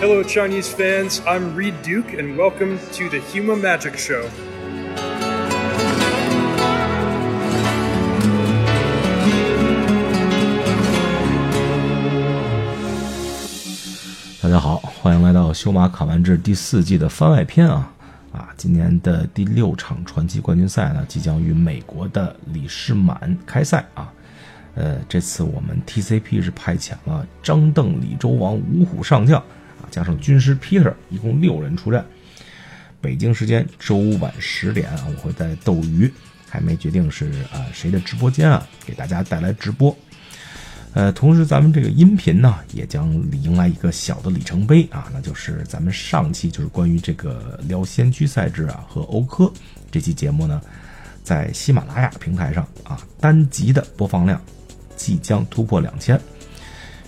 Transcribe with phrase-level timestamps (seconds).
[0.00, 1.20] Hello, Chinese fans.
[1.26, 4.24] I'm Reed Duke, and welcome to the Huma Magic Show.
[14.40, 17.92] 大家好，欢迎来到《修马卡完志》第四季的番外篇啊！
[18.32, 24.10] 啊，今年的第六场传奇冠军赛呢，即将与美国的李世满开赛啊。
[24.76, 29.42] 呃，这次我们 TCP 是派遣了张邓李周王五虎上将，
[29.90, 32.04] 加上军师 Peter，一共六人出战。
[33.00, 36.12] 北京时间周五晚十点啊，我会在斗鱼，
[36.48, 39.96] 还没决定是啊谁的直播间啊，给大家带来直播。
[40.92, 43.10] 呃，同时咱们这个音频呢，也将
[43.42, 49.50] 迎来一个小的里程碑啊，那就是咱们上期就是关于这个聊先驱赛制啊和欧科
[49.90, 50.60] 这期节目呢，
[51.22, 54.42] 在喜马拉雅平台上啊单集的播放量
[54.96, 56.20] 即将突破两千。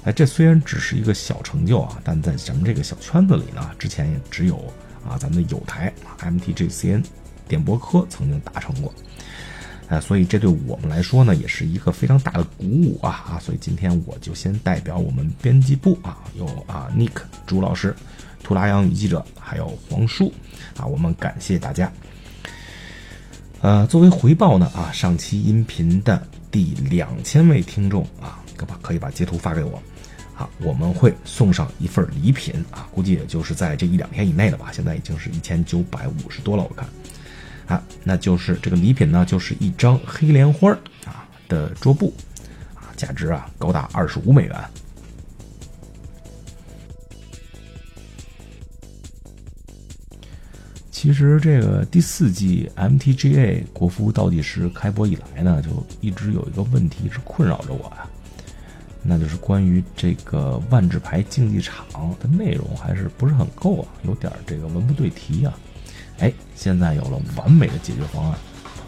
[0.04, 4.56] 哎，这虽然只是一个小成就啊，但在咱们这个小圈子里呢，之前也只有
[5.08, 7.04] 啊咱们的友台 MTGCN
[7.46, 8.92] 电波科曾经达成过。
[9.88, 13.38] 啊，所以这对我们来说呢，也是一个非常大的鼓舞啊啊！
[13.38, 17.10] 所以今天我就先代表我们编辑部啊，有啊 Nick
[17.46, 17.94] 朱老师、
[18.42, 20.32] 图拉扬语记者，还有黄叔
[20.78, 21.92] 啊，我们感谢大家。
[23.60, 29.82] 呃，作为回报呢啊，上期音频的第两千位听众啊，可把可以把截图发给我，
[30.36, 36.88] 啊，我们会送上一份礼品啊，估计也就是在这一两天以内的吧，现在已经是一千九百五十多了，我看。
[37.66, 40.72] 啊，那就是这个礼品呢，就是一张黑莲花
[41.04, 42.12] 啊的桌布，
[42.74, 44.56] 啊，价值啊高达二十五美元。
[50.90, 58.08] 其实这个第四季 MTGA 国服倒计时开播以来呢，就一直有一个问题是困扰着我呀，
[59.02, 61.86] 那就是关于这个万智牌竞技场
[62.20, 65.52] 的内容还是不是很够啊，有点这个文不对题啊。
[66.18, 68.38] 哎，现在有了完美的解决方案，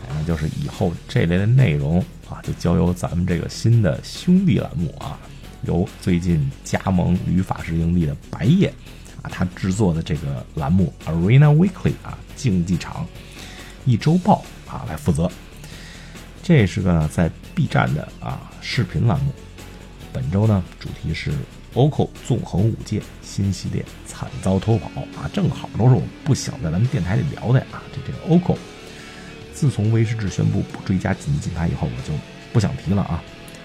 [0.08, 1.98] 那就是以后这类的内容
[2.28, 5.18] 啊，就交由咱们这个新的兄弟栏目啊，
[5.62, 8.72] 由最近加盟旅法师营地的白夜
[9.20, 13.04] 啊，他制作的这个栏目 Arena Weekly 啊，竞技场
[13.84, 15.28] 一周报啊来负责。
[16.42, 19.32] 这是个在 B 站的啊视频栏目，
[20.14, 21.30] 本周呢主题是。
[21.74, 24.88] OCO 纵横五界新系列惨遭偷跑
[25.20, 27.82] 啊，正好都是我不想在咱们电台里聊的啊。
[27.92, 28.56] 这这个 OCO，
[29.52, 32.16] 自从威士忌宣布不追加紧急金牌以后，我就
[32.52, 33.20] 不想提了啊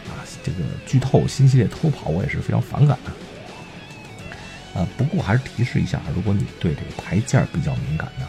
[0.09, 0.25] 啊！
[0.43, 4.81] 这个剧透新系列偷跑，我也是非常反感的。
[4.81, 8.27] 啊，不过还是提示一下，如果你对这个牌件比较敏感呢，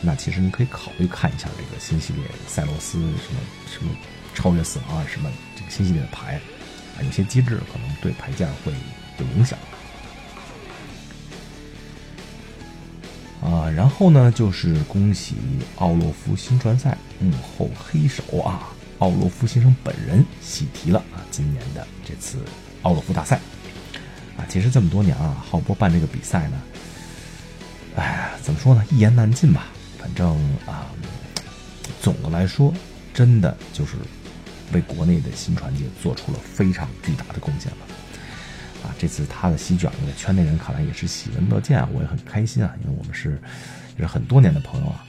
[0.00, 3.40] 那其实你可以考虑看一下这个新系列赛罗斯什么
[3.72, 3.92] 什么
[4.34, 6.40] 超越死亡啊什么这个新系列的牌
[6.96, 8.72] 啊，有些机制可能对牌件会。
[9.18, 9.58] 有影响
[13.42, 15.34] 啊，然后呢，就是恭喜
[15.76, 18.70] 奥洛夫新传赛幕后黑手啊，
[19.00, 22.38] 奥洛夫先生本人喜提了啊，今年的这次
[22.82, 23.38] 奥洛夫大赛
[24.38, 26.62] 啊，其实这么多年啊，浩波办这个比赛呢，
[27.96, 29.66] 哎，怎么说呢，一言难尽吧。
[29.98, 30.34] 反正
[30.66, 30.86] 啊，
[32.00, 32.72] 总的来说，
[33.12, 33.96] 真的就是
[34.72, 37.78] 为国内的新传界做出了非常巨大的贡献了。
[38.82, 43.40] 啊，这次他的席卷呢，圈内人看来也是喜闻乐见啊，我也很开心啊，因为我们是
[43.96, 45.04] 也是很多年的朋友啊。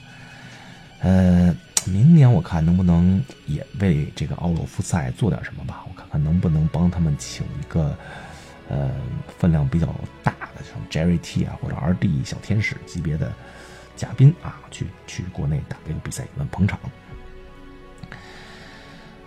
[1.00, 1.54] 呃，
[1.84, 7.98] 明年我看能不能也为这个奥洛夫赛做点什么吧，我看看能不能帮他们请一个
[8.68, 8.92] 呃
[9.38, 9.86] 分量比较
[10.22, 13.32] 大的，像 Jerry T 啊或者 RD 小天使级别的
[13.96, 16.78] 嘉宾啊，去去国内打这个比赛，们捧场。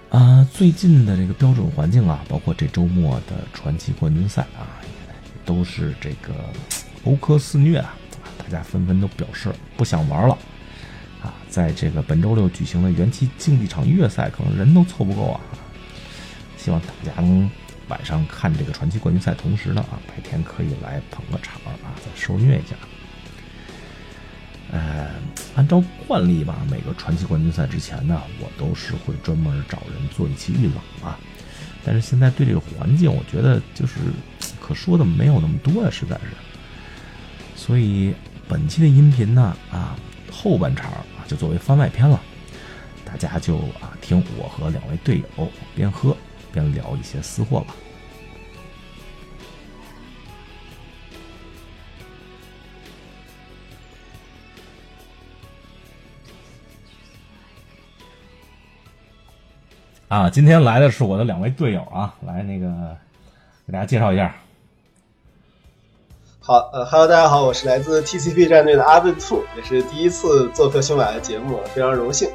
[0.10, 4.80] 啊，最近的这个标准环境啊，包括这周末的传奇冠军赛啊，
[5.46, 6.34] 都是这个
[7.04, 7.94] 欧科肆虐啊，
[8.38, 10.38] 大家纷纷都表示不想玩了
[11.22, 11.34] 啊。
[11.50, 15.42] 在这个本周六举行的元气竞技场月赛，可能人都凑不够啊。
[16.58, 17.50] 希望大家能
[17.90, 22.76] 晚上看这个传奇冠军赛，同时呢啊，白天可以来捧个场啊，再受虐一下。
[24.72, 25.10] 呃，
[25.56, 31.18] 按照惯例吧，每个传奇冠军赛之前呢，我都是会专门找人做一期预览啊。
[31.86, 33.96] 但是现在对这个环境，我觉得就是
[34.60, 36.32] 可说的没有那么多呀，实在是。
[37.56, 38.14] 所以
[38.48, 39.96] 本期的音频呢，啊，
[40.32, 42.22] 后半场啊就作为番外篇了，
[43.06, 46.16] 大家就啊听我和两位队友边喝
[46.52, 47.74] 边聊一些私货吧。
[60.10, 62.66] 啊，今天来的是我的两位队友啊，来那个
[63.66, 64.34] 给大家介绍一下。
[66.40, 72.30] 好，呃哈喽，大家好，我是来自 TCP 战队的阿笨兔，也是第一次做客修马的节目，非常荣幸。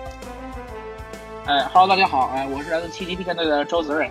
[1.46, 4.10] 哎哈喽，大家好，哎，我是来自 TCP 战队的周子睿。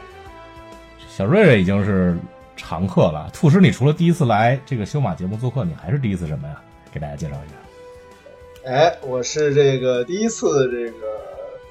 [1.07, 2.18] 小瑞瑞已经是
[2.57, 3.30] 常客了。
[3.31, 6.60] 兔师，你除了第一次来这个修马节目做客，你还是第一次什么呀？
[6.92, 8.72] 给大家介绍一下。
[8.72, 11.07] 哎，我是这个第一次这个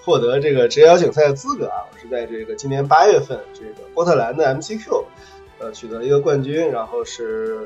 [0.02, 1.84] 获得这个职业邀请赛的资格啊！
[1.92, 5.04] 我是在这个今年八月份，这个波特兰的 MCQ，
[5.58, 7.60] 呃，取得了一个冠军，然后是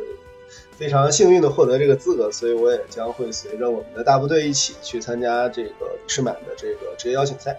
[0.72, 7.56] 非常幸运的获得这个资格，所以我也将会随着我们的大部队一起去参加这个李世满的这个职业邀请赛。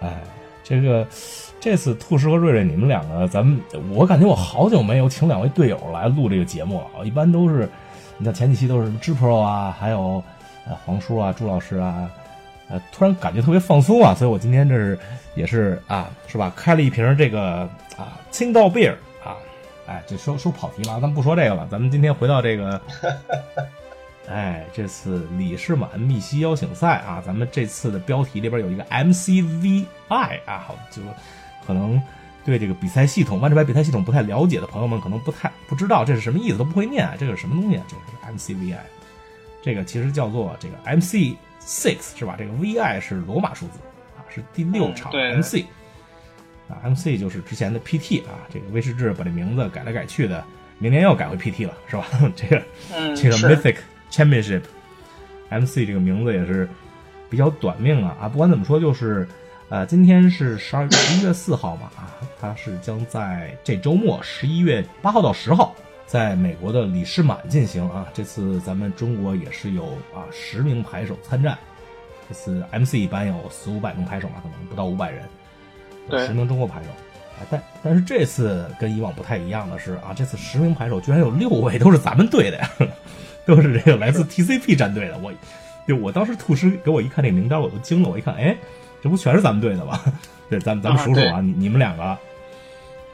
[0.00, 0.22] 哎，
[0.62, 1.06] 这个
[1.58, 3.58] 这次兔师和瑞瑞，你们两个，咱们
[3.94, 7.06] 我感觉我好久没有请两位队友来录这个节目了。
[7.06, 7.66] 一般都是，
[8.18, 10.22] 你像前几期都是知 pro 啊，还有
[10.68, 12.10] 呃黄叔啊、朱老师啊，
[12.68, 14.98] 呃，突然感觉特别放松啊，所以我今天这是
[15.34, 16.52] 也是啊，是吧？
[16.56, 18.92] 开了一瓶这个啊青岛 beer
[19.24, 19.36] 啊，
[19.86, 22.80] 哎，这说说跑题了，咱们不说这个了，咱们今天回到这个。
[24.28, 29.86] 哎，这次李世满密西邀请赛啊，咱们这次的标题里边有一个 MCVI
[30.44, 31.00] 啊，就
[31.64, 32.02] 可能
[32.44, 37.80] 对这个比赛系统万智牌比赛系统不太了解的朋友们，可能不太不知道这是什么意思，都不会念，这个是什么东西？
[37.86, 38.78] 这个是 MCVI，
[39.62, 41.36] 这个其实叫做这个 MC
[41.66, 42.36] Six 是吧？
[42.38, 43.80] 这个 VI 是罗马数字
[44.16, 45.64] 啊，是第六场 MC
[46.68, 50.44] 啊，MC 就是之前的 PT 啊，这个威士治把这名字改来改去的，
[50.78, 52.06] 明年又改回 PT 了是吧？
[52.36, 52.62] 这个
[53.14, 53.76] 这个 Mythic。
[54.08, 54.62] Championship
[55.50, 56.66] MC 这个名字也是
[57.28, 58.28] 比较短命啊啊！
[58.28, 59.26] 不管怎么说，就是
[59.68, 65.74] 呃，今天是十二月十一月四号嘛啊，它是将在这周末十一月八号到十号，
[66.06, 68.06] 在美国的李世满进行啊。
[68.14, 71.56] 这次咱们中国也是有啊十名牌手参战。
[72.28, 75.24] 这次 MC 一般有四五百名牌手嘛，可能不到五百人，
[76.26, 76.88] 十名中国牌手。
[77.50, 82.70] 但但是这次跟以往不太一样的是啊，这次十名牌手居然有六位都是咱们队的呀。
[83.46, 85.32] 都是这个来自 TCP 战队的，我，
[85.86, 88.08] 就我当时兔师给我一看这个名单，我都惊了。
[88.08, 88.56] 我一看，哎，
[89.00, 90.00] 这不全是咱们队的吗？
[90.50, 92.18] 对，咱咱们数数啊，你你们两个，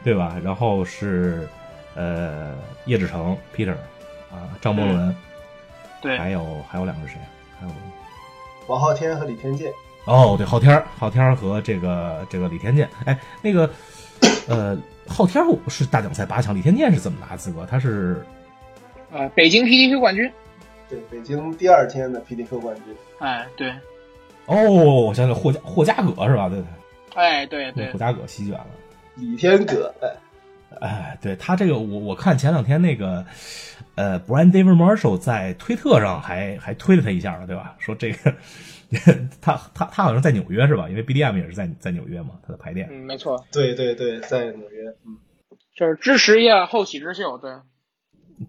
[0.03, 0.37] 对吧？
[0.43, 1.47] 然后是
[1.95, 2.55] 呃
[2.87, 3.75] 叶志成 Peter
[4.31, 5.15] 啊，张伯伦，
[6.01, 7.21] 对，还有还有两个是谁？
[7.61, 7.73] 还有
[8.67, 9.73] 王昊天和李天健。
[10.05, 12.89] 哦，对，昊天，昊天和这个这个李天健。
[13.05, 13.71] 哎，那个
[14.49, 17.67] 呃，昊天是大奖赛八强，李天健是怎么拿资格？
[17.67, 18.25] 他是。
[19.15, 20.33] 呃，北京 PDQ 冠军，
[20.89, 23.71] 对，北京第二天的 PDQ 冠军，哎，对，
[24.47, 26.49] 哦，我想想，霍家霍家葛是吧？
[26.49, 26.67] 对对，
[27.15, 28.67] 哎，对对，霍家葛席卷了，
[29.17, 30.09] 李天葛，哎，
[30.81, 33.25] 哎，对他这个，我我看前两天那个，
[33.95, 37.77] 呃，Brian David Marshall 在推特上还还推了他一下了，对吧？
[37.79, 38.35] 说这个
[39.41, 40.89] 他他他好像在纽约是吧？
[40.89, 45.17] 因为 BDM 也是在在纽约嘛，他的排练，嗯，没错，对对对，在纽约，嗯，
[45.77, 47.51] 就是支持一下后起之秀，对。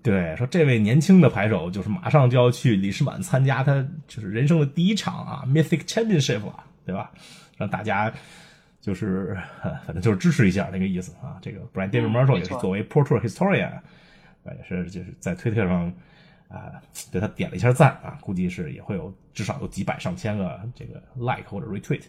[0.01, 7.11] 对，说这位年轻的牌手就是马上就要去李世满参加他就是人生的第一场啊，Mythic Championship 了，对吧？
[7.57, 8.11] 让大家
[8.83, 9.35] 就是
[9.87, 11.39] 反正就是支持一下那个意思啊。
[11.41, 13.79] 这个 Brian David Marshall 也是作为 Portrait Historian，
[14.45, 15.91] 也是就是在推特上
[16.49, 16.73] 啊
[17.11, 22.01] 对他点了一下赞啊，估计是也会有至少有几百上千个这个 Like 或者 Retweet。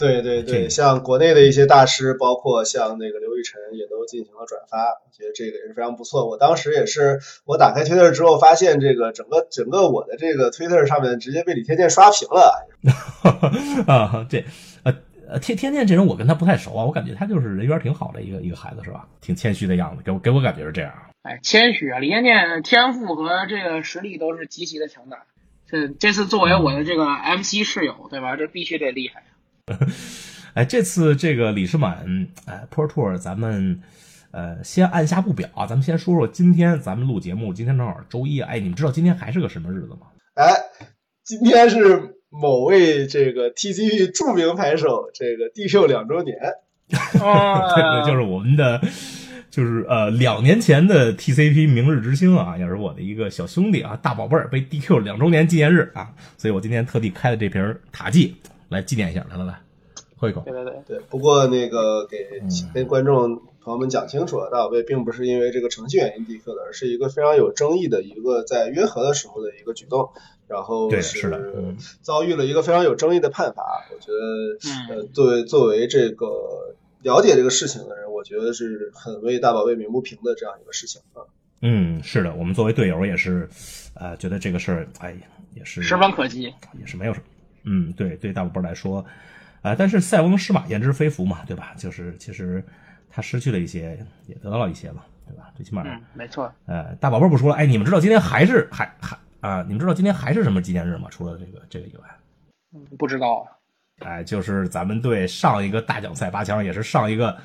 [0.00, 4.78] 对对对，像国内的一些大师，包括像那个刘雨辰，也都进行了转发。
[4.78, 6.28] 我觉得这个也是非常不错。
[6.28, 12.68] 我当时也是，我打开推特之后，发现这个整个整个我的这个推特上面直接被李天健刷屏了。
[13.92, 14.44] 啊，这
[14.84, 14.94] 呃
[15.30, 19.06] 呃，天天健这人我跟他不太熟啊，我感觉他就是人缘挺好的一个一个孩子，是吧？
[19.20, 20.92] 挺谦虚的样子，给我给我感觉是这样。
[21.22, 21.98] 哎，谦虚啊！
[21.98, 25.18] 李天健天赋和这个实力都是极其的强大。
[25.66, 28.36] 这这次作为我的这个 MC 室友，对吧？
[28.36, 29.22] 这必须得厉害。
[30.54, 33.82] 哎，这次这个李世满哎 Pro Tour，咱们
[34.30, 40.06] 呃先按下不表啊，咱们先说说今天咱们录节目，今天正好周一，哎，你们知道今天还是个什么日子吗？
[40.36, 40.54] 哎，
[41.24, 46.36] 今天是某位这个 TCP 著名牌手这个 DQ 两周年，
[46.88, 48.80] 对，就是我们的，
[49.50, 58.36] 就是呃两年前的 TCP 明日之星啊，也是我的一个小兄弟啊，大宝贝儿被 DQ 两周年纪念日啊，所以我今天特地开了这瓶塔记。
[58.70, 59.58] 来纪念一下，来来来，
[60.14, 60.42] 喝一口。
[60.44, 61.00] 对对对对。
[61.08, 62.18] 不过那个给
[62.74, 70.10] 跟观众朋友们讲清楚，大宝贝并不是因为这个程序原因 DQ 的，而是一个非常有争议的一个在约合的时候的一个举动，
[70.48, 71.30] 然后是
[72.00, 73.84] 遭遇了一个非常有争议的判罚。
[73.92, 74.06] 我觉
[74.88, 81.22] 得，呃，作为作为这个了解这个事情的人，我觉得是很为大宝贝鸣不平的这样一个事情啊。
[81.60, 83.48] 嗯，是的，我们作为队友也是，
[83.94, 85.14] 呃，觉得这个事儿，哎，
[85.54, 87.26] 也是十分可惜，也是没有什么。
[87.64, 89.04] 嗯，对，对大宝贝来说，
[89.62, 91.74] 啊，但是塞翁失马焉知非福嘛，对吧？
[91.76, 92.64] 就是其实
[93.10, 95.02] 他失去了一些，也得到了一些嘛。
[95.28, 95.52] 对吧？
[95.54, 96.50] 最起码，嗯，没错。
[96.64, 99.62] 呃，大宝贝儿不说了，哎，你们知道今天还是还还啊？
[99.62, 101.08] 你们知道今天还是什么纪念日吗？
[101.10, 102.04] 除了这个这个以外，
[102.74, 103.46] 嗯，不知道。
[104.00, 107.36] 哎，就是咱们队上一个大奖赛八强，也是上一个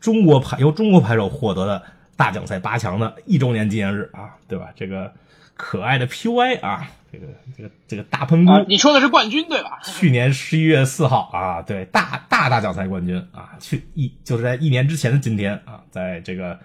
[0.00, 1.82] 中国排由中国排手获得的
[2.16, 4.70] 大奖赛八强的一周年纪念日啊，对吧？
[4.74, 5.12] 这个
[5.54, 7.26] 可爱的 PY 啊，这个
[7.56, 9.78] 这个这个大喷菇、啊，你说的是冠军对吧？
[9.86, 16.58] 去年十一月四号啊，对大大大奖赛冠军啊，去一就是在一年之前的今天啊，在这个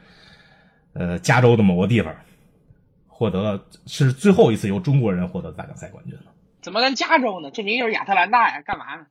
[0.93, 2.11] 呃加州的某个地方
[3.17, 6.33] 获得了是最后一次由中国人获得大奖赛冠军了。
[6.61, 7.49] 怎么跟加州呢？
[7.49, 9.05] 这明明就是亚特兰大呀，干嘛呢？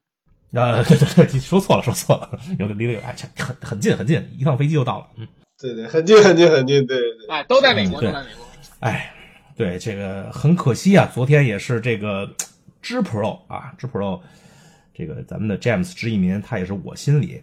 [0.61, 5.07] 啊，对对对，说错了，说错了，有的离得有哎，很很近很近，一趟飞机就到了。
[5.17, 5.27] 嗯，
[5.59, 7.29] 对对，很近很近很近，对对对。
[7.29, 8.47] 哎，都在美国，嗯都在美国。
[8.81, 9.15] 哎，
[9.57, 12.31] 对这个很可惜啊，昨天也是这个
[12.83, 14.21] 知 Pro 啊，知 Pro
[14.93, 17.43] 这个咱们的 James 知一民，他也是我心里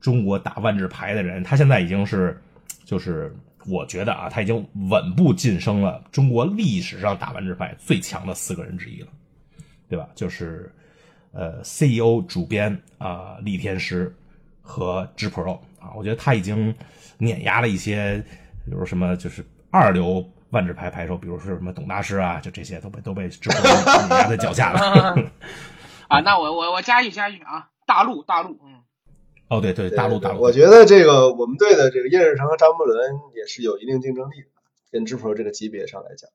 [0.00, 2.40] 中国打万智牌的人，他现在已经是
[2.84, 3.34] 就是
[3.68, 9.08] 我觉得啊，他已经稳步晋升了中国历史上打万智牌最强的四个人之一了，
[9.88, 10.08] 对吧？
[10.14, 10.72] 就是
[11.32, 14.14] 呃 CEO 主编啊、李天师
[14.62, 16.74] 和智 Pro 啊，我觉得他已经
[17.18, 18.22] 碾压了一些，
[18.64, 25.14] 比如什么就是二流万智牌牌手，比如说什么董大师啊，就这些都被都被智 Pro 碾压在脚下了。
[26.08, 28.75] 啊，那我我我加一句加一句啊，大陆大陆，嗯，
[29.48, 34.48] 哦，对对，大陆大陆，我觉得这个我们队的这个叶日成和张伯伦也是有一定竞争力的，
[34.90, 36.28] 跟知 Pro 这个级别上来讲。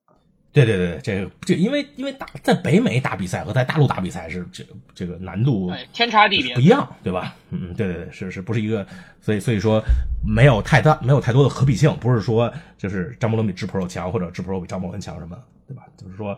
[0.54, 6.66] 对对对，这个这因为因为打在北美打比赛和在大陆打比赛是这个这个难度，天差地别不一。
[6.66, 7.34] 样，对吧？
[7.52, 8.86] 嗯，对对对，是是不是一个？
[9.22, 9.82] 所以所以说
[10.28, 15.38] 没有太大没有太多的可比性，不是说就是张伯伦比智 Pro 强或者智 Pro 比张伯伦强什么，
[15.68, 15.84] 对吧？
[15.96, 16.38] 就是说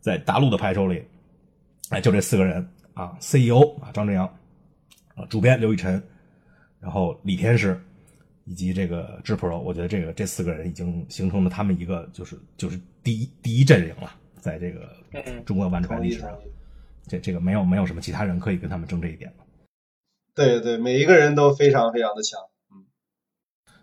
[0.00, 1.02] 在大陆的牌手里，
[1.90, 4.26] 哎，就这四个人啊，CEO 啊张正阳
[5.16, 6.00] 啊，主编刘雨辰，
[6.78, 7.76] 然后李天师。
[8.48, 16.30] 以及这个智 Pro，我觉得这个这四个人已经形成了他们一个就是就是第一第一阵营了，在这个嗯中国万智牌历史上，
[17.08, 19.44] 这这个没有没有什么其他人可以跟他们争这一点了。
[20.32, 22.38] 对对，每一个人都非常非常的强。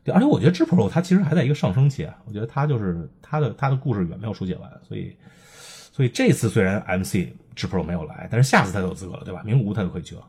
[0.05, 5.13] 对，而且我觉得智 Pro 它其实还在一个上升期啊，我觉得它就是它的它的故事远没有书写完，所以
[5.91, 9.43] 所以这次虽然 MC 智 Pro 没有来，但是下次他就有资格了，对吧？
[9.43, 10.25] 名古屋他就可以去了。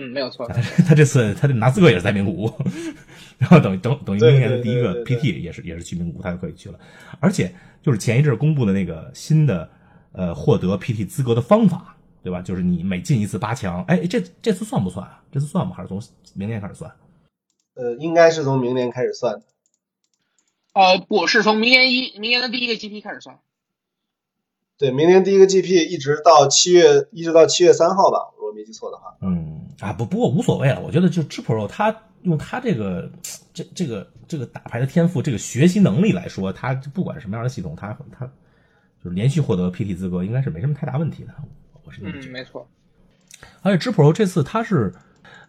[0.00, 0.46] 嗯，没有错。
[0.46, 0.54] 他
[0.86, 2.52] 他这次他拿资格也是在名古屋，
[3.36, 6.78] 然后等于等等于明年的第一个 PT 也是也是去名古屋，他就可以去了。
[7.18, 7.52] 而且
[7.82, 9.68] 就是前一阵公布的那个新的
[10.12, 12.40] 呃获得 PT 资格的方法，对吧？
[12.40, 15.20] 就是你每进一次八强，哎，这这次算不算啊？
[15.32, 15.74] 这次算吗？
[15.76, 16.00] 还是从
[16.34, 16.92] 明年开始算？
[17.74, 19.42] 呃，应该是从明年开始算的。
[20.74, 23.36] 呃，不是从明年一明年的第一个 GP 开始算。
[24.78, 29.16] 对，明年第一个 GP 一直到七月，一直到七月三号吧，如果没记错的话。
[29.22, 29.47] 嗯
[29.80, 33.10] 啊，不不过无所谓了，我觉得就 G Pro 他用他这个
[33.54, 38.26] 这这个这个打牌的天赋，这个学习能力来说，他不管是什么样的系统，他他
[39.02, 41.32] 就是连续获得 PT 资格，应该是没什么太大问题的。
[41.84, 42.68] 我是嗯，没错。
[43.62, 44.92] 而且 G Pro 这次他是，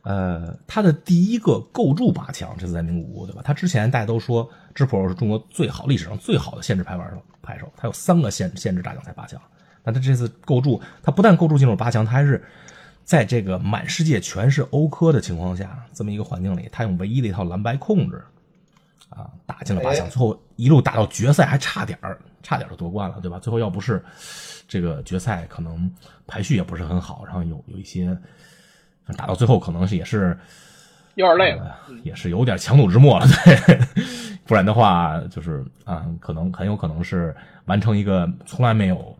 [0.03, 3.41] 呃，他的第一个构筑八强，这次在名古屋，对吧？
[3.43, 9.41] 他之前大家都说 G Pro 是中国最好历史上最好的限制牌玩手牌手，他有三个限限制大奖赛八强。
[9.83, 12.43] 那他这次构筑，他不但构筑进入八强，他还是
[13.09, 18.23] 在这个满世界全是欧科的情况下，这么一个环境里，他用唯一的一套蓝白控制，
[19.09, 23.39] 啊，打进了八强，最后一路打到决赛，还差点儿，差点儿就夺冠了，对吧？
[23.39, 24.05] 最后要不是
[24.67, 25.91] 这个决赛可能
[26.27, 28.15] 排序也不是很好，然后有有一些
[29.17, 30.37] 打到最后可能是也是
[31.15, 31.75] 有点累了。
[32.03, 33.79] 也是有点强弩之末了，对，
[34.45, 37.35] 不然的话就是啊、可能很有可能是
[37.65, 39.17] 完成一个从来没有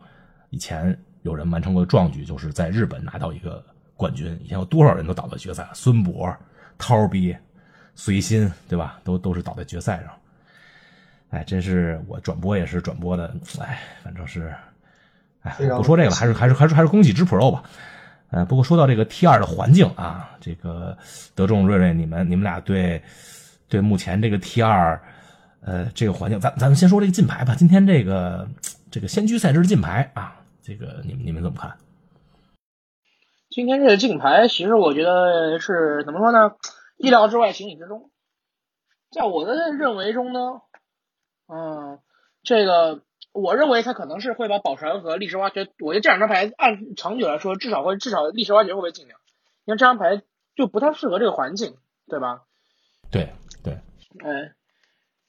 [0.50, 3.60] 以前有人完成过的壮举，就是在日本拿到一个
[4.00, 4.26] 冠军。
[4.42, 5.70] 以前有多少人都倒在决赛了？
[5.74, 6.34] 孙博、
[6.78, 7.36] 涛逼、
[7.94, 8.98] 随心，对吧？
[9.04, 10.10] 都都是倒在决赛上。
[11.28, 14.54] 哎，真是我转播也是转播的，哎，反正是，
[15.42, 17.62] 哎，不说这个了，还是还是还是还是恭喜直 Pro 吧。
[18.30, 20.96] 呃，不过说到这个 T 二的环境啊，这个
[21.34, 23.02] 德仲、瑞瑞，你们你们俩对
[23.68, 25.00] 对目前这个 T 二，
[25.60, 27.54] 呃，这个环境，咱咱们先说这个金牌吧。
[27.54, 28.48] 今天这个
[28.90, 31.72] 这个先驱赛制的金牌啊，这个你们你们怎么看？
[33.50, 36.54] 今天这个竞牌，其实我觉得是怎么说呢？
[36.96, 38.12] 意料之外，情理之中。
[39.10, 40.62] 在我的认为中呢，
[41.48, 41.98] 嗯，
[42.44, 43.02] 这个
[43.32, 49.18] 我认为他可能是会把宝船和历史挖掘，我觉得这两张牌按长久来说，至少会至少历史挖掘会不会尽量，
[49.64, 50.22] 因为这张牌
[50.54, 51.76] 就不太适合这个环境，
[52.06, 52.42] 对吧？
[53.10, 53.32] 对
[53.64, 53.80] 对，
[54.24, 54.52] 哎，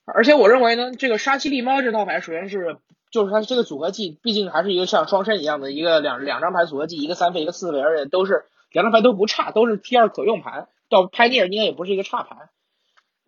[0.06, 2.78] 而且我认为呢，这个杀气利猫这套牌首先是，
[3.12, 12.50] 就是它这个组合技，毕竟还是一个像双身一样的一个两两张牌组合技，一个三费一个四费，而且都是两张牌都不差，都是 T 二可用牌，到拍聂应该也不是一个差牌，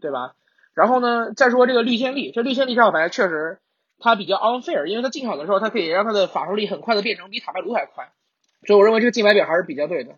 [0.02, 0.36] 对吧？
[0.74, 3.60] 然后呢，再说这个绿线力，这绿线力这套牌确实
[4.00, 8.12] 它比较 unfair，因为它进场的时候，它可以让它的法术力很快的变成比塔白卢还快，
[8.66, 10.16] 所以我认为这个进牌表还是比较对的。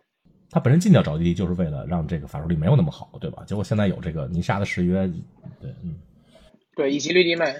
[0.51, 3.43] 他本身进掉着地就是为了让这个法术力没有那么好，对吧？
[3.45, 5.07] 结果现在有这个泥沙的誓约，
[5.59, 5.99] 对，嗯，
[6.75, 7.55] 对，以及绿地麦。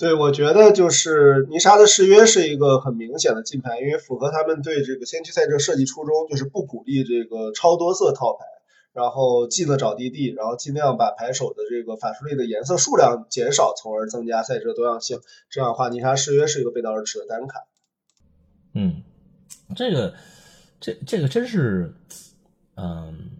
[0.00, 8.46] 对，我觉得就是泥沙的誓约是一个很明显的金牌，因为符合他们对这个先驱赛车设计初衷，就是不鼓励这个超多色套牌，
[8.94, 15.20] 然后禁了找地地，然后尽量把牌手的这个法术力的颜色数量减少，从而增加赛车多样性。
[15.50, 17.66] 这样的话，泥沙誓约是一个背道而驰的单卡。
[18.72, 19.02] 嗯，
[19.76, 20.14] 这个
[20.80, 21.92] 这这个真是，
[22.74, 23.32] 嗯，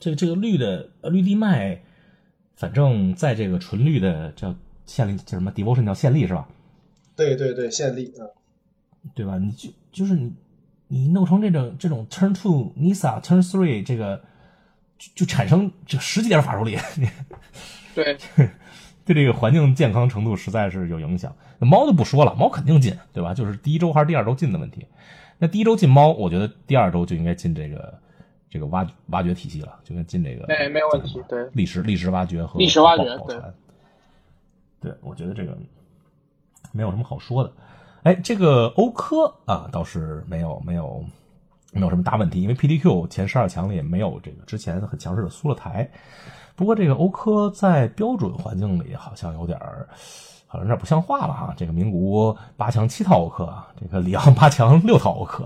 [0.00, 1.82] 这个这个绿的绿地麦，
[2.54, 4.54] 反正在这个纯绿的叫。
[4.86, 6.48] 限力叫什么？Devotion 叫献力是吧？
[7.16, 8.24] 对对对，献力啊，
[9.14, 9.38] 对吧？
[9.38, 10.32] 你就就是你
[10.88, 14.22] 你弄成这种这种 Turn Two Nisa Turn Three 这个
[14.98, 16.76] 就就产生这十几点法术力，
[17.94, 18.16] 对
[19.04, 21.34] 对这个环境健康程度实在是有影响。
[21.58, 23.32] 那猫就不说了，猫肯定进，对吧？
[23.32, 24.86] 就是第一周还是第二周进的问题。
[25.38, 27.98] 那第一周进猫，我觉得第二周就应该进这个
[28.50, 33.40] 这个挖挖掘体系了，就跟进这个哎没有问题，对历史历史挖掘和历史挖掘对。
[34.80, 35.56] 对，我觉得这个
[36.72, 37.52] 没有什么好说的。
[38.02, 41.04] 哎，这个欧科啊，倒是没有没有
[41.72, 45.88] 没有什么大问题，因为 PDQ 前十二强里也没有这个之前很强势的苏勒台。
[46.54, 49.88] 不过这个欧科在标准环境里好像有点儿，
[50.46, 51.54] 好像有点不像话了哈。
[51.56, 55.44] 这个名古屋八强七套欧科，这个里昂八强六套欧科。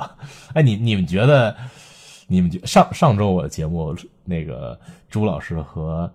[0.54, 1.56] 哎，你你们觉得？
[2.32, 3.92] 你们觉上上周我的节目，
[4.24, 6.08] 那个朱老师和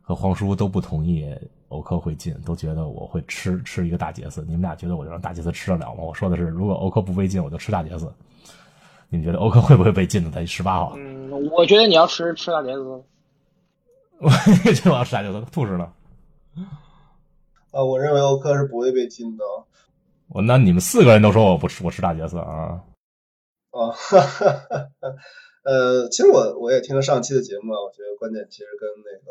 [0.00, 1.28] 和黄叔都不同意。
[1.70, 4.42] 欧科会进，都觉得我会吃吃一个大杰斯。
[4.42, 6.02] 你们俩觉得我就让大杰斯吃得了吗？
[6.02, 8.12] 我说的是，如果欧科不被禁，我就吃大杰斯。
[9.08, 10.30] 你们觉得欧科会不会被禁呢？
[10.34, 10.94] 在十八号？
[10.96, 12.82] 嗯，我觉得你要吃吃大杰斯。
[14.18, 14.28] 我
[14.74, 15.92] 觉得我要吃大杰斯，兔子呢？
[17.70, 19.44] 啊，我认为欧科是不会被禁的。
[20.28, 22.82] 我那你们四个人都说我不吃，我吃大杰斯啊？
[23.70, 23.94] 哦，
[25.62, 29.30] 呃，其实我我也听了上期的节目啊，我觉得观点其实跟那个。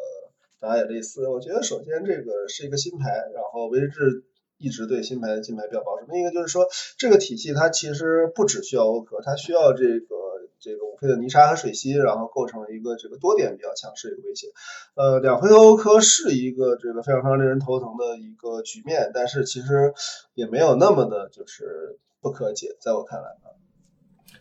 [0.60, 4.26] 大家也类似，我觉得首先这个是一个新牌，然后威志
[4.58, 6.06] 一直对新牌的金牌比较保守。
[6.10, 6.68] 另一个就是说，
[6.98, 10.16] 这个体系它其实不只需要欧科，它需要这个
[10.60, 14.48] 这个五 K 的泥沙和水溪，然后构成一个这个多点比较强势的一个威胁。
[14.96, 19.94] 呃，两回的欧科是一个这个非常非常令人头疼的一个局面，但是其实
[20.34, 23.56] 也没有那么的就是不可解，在我看来啊。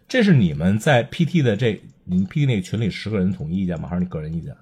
[0.08, 3.88] 这是你们在 PT 的这你们 PT 那个群里十个人统一意见吗？
[3.88, 4.56] 还是你个人意见？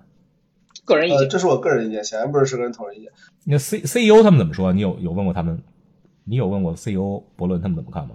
[0.86, 3.12] 个人意见，这是我个人意见，显然不是十个人统一意见。
[3.44, 4.72] 那 C C E O 他们怎么说？
[4.72, 5.62] 你有有问过他们？
[6.24, 8.14] 你有问过 C E O 伯伦他们怎么看吗？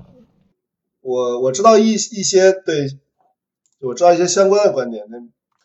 [1.01, 2.88] 我我知道一一些对，
[3.81, 5.05] 我知道一些相关的观点。
[5.10, 5.17] 那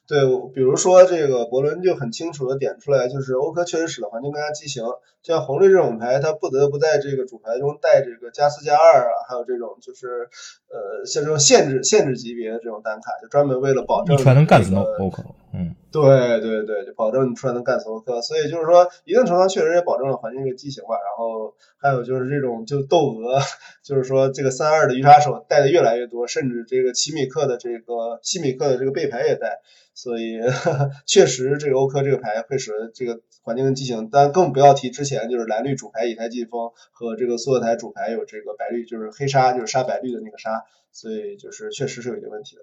[0.09, 0.21] 对，
[0.55, 4.85] 比如说这个伯伦就很清楚的点出来，就是欧科确实使得环境更加畸形。
[5.23, 10.29] 像红绿这种牌，它不得不在这个主牌中带这个加四加二啊，还有这种就是
[10.71, 15.25] 呃像这种限制限制级别的这种单卡，就专门为了保证一能干死欧科。
[15.59, 18.21] 嗯，对对对，就保证你出来能干死欧克。
[18.21, 20.97] 所以就是说，一定程度上确实也保证了环境一个畸形吧。
[20.97, 23.41] 然后还有就是这种就窦娥，
[23.83, 29.61] 就是说这个三二的鱼杀手带的越来越多，甚至这个奇米克的这个西米克的这个背牌也带。
[29.95, 30.39] 所以
[31.09, 40.51] 确实，这个欧科这个牌会使这个环境更畸形，但更不要提之前就是蓝绿主牌以太季风和这个苏格台主牌有这个白绿，就是黑沙，就是杀白绿的那个沙，
[40.93, 42.63] 所以就是确实是有一个问题的。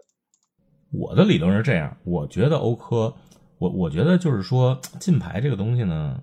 [0.93, 3.11] 我的理论是这样，我觉得欧科，
[3.57, 6.21] 我我觉得就是说禁牌这个东西呢，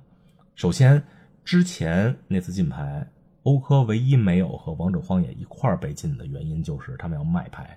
[0.55, 1.03] 首先
[1.45, 3.05] 之前那次禁牌，
[3.43, 7.77] 欧科唯一没有和王者荒野一块儿被禁的原因就是他们要卖牌，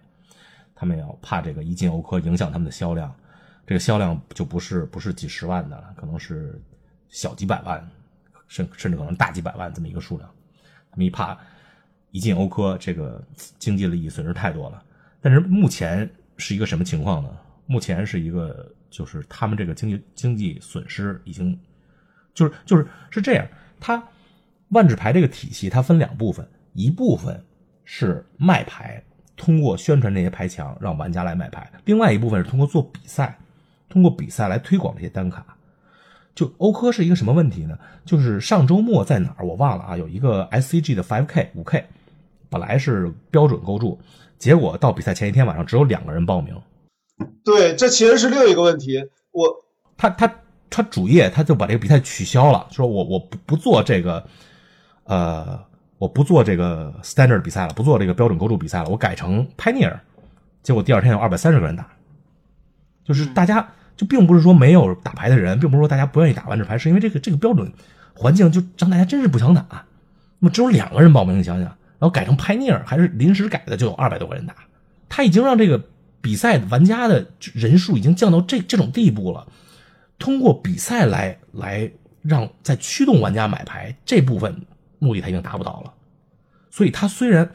[0.76, 3.12] 他们要怕这个一进欧科影响他们的销量。
[3.66, 6.62] 这个销量就不是不是几十万的了，可能是
[7.10, 7.90] 小几百万，
[8.48, 10.30] 甚甚至可能大几百万这么一个数量。
[10.92, 11.36] 他们一怕
[12.12, 13.26] 一进欧科，这个
[13.58, 14.84] 经济利益损失太多了。
[15.22, 17.30] 但是目前是一个什么情况呢？
[17.66, 21.58] 目前是一个就是他们这个经济经济损失已经
[22.34, 23.48] 就是就是是这样。
[23.80, 24.04] 它
[24.70, 27.44] 万智牌这个体系它分两部分，一部分
[27.86, 29.04] 是卖牌，
[29.36, 33.38] 通过宣传这些牌墙让玩家来买牌；另外一部分是通过做比赛。
[33.90, 35.46] 通过比赛来推广这些单卡，
[36.34, 37.78] 就欧科是一个什么问题呢？
[38.04, 41.86] 就是上周末在哪儿我忘了啊，有一个 SCG 的 Five K 五 K，
[42.54, 44.00] 本来是标准构筑，
[44.38, 46.56] 结果到比赛前一天晚上只有两个人报名。
[47.44, 49.04] 对，这其实是另一个问题。
[49.32, 49.50] 我
[49.98, 50.32] 他他
[50.70, 54.24] 他主页他就把这个比赛取消了，说我我不不做这个，
[55.06, 55.60] 呃，
[55.98, 60.00] 我不做这个 Standard 比赛了，不做这个标准构筑比赛了，我改成 Pioneer。
[60.62, 61.88] 结果第二天有二百三十个人打，
[63.04, 63.68] 就是大家。
[63.96, 67.72] 就并不是说没有打牌的人，并不是说大家不愿意打万智牌，是因为这个这个标准
[68.16, 69.86] 环境就让大家真是不想打。
[70.40, 74.54] 那么只有两个人报名，你想想，然然后改成拍尼尔还是临时改的，就有二百多个人打。
[75.08, 75.82] 他已经让这个
[76.20, 79.48] 比赛玩家的人数已经降到这这种地步了。
[80.20, 81.90] 通过比赛来来
[82.22, 84.66] 让在驱动玩家买牌这部分
[85.00, 85.94] 目的他已经达不到了。
[86.70, 87.50] 所以他虽然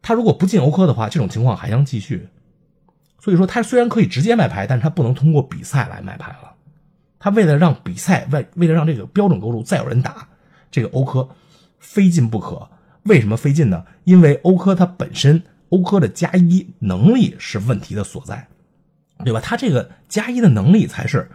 [0.00, 2.30] 他如果不进欧科的话，这种情况还将继续。
[3.20, 6.54] 所以说，他虽然可以直接卖牌，但是他不能通过比赛来卖牌了。
[7.18, 10.26] 他为了让比赛为为了让这个标准构筑再有人打，
[10.70, 11.28] 这个欧科
[11.78, 12.66] 非进不可。
[13.06, 13.84] 为什么费劲呢？
[14.04, 18.46] 因为欧科它本身欧科的加一能力是问题的所在，
[19.24, 19.40] 对吧？
[19.40, 21.28] 他这个加一的能力才是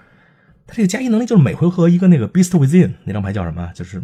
[0.67, 3.71] 他这个加一能力，就是每回合一个那个 Beast Within 那张牌叫什么？
[3.73, 4.01] 就是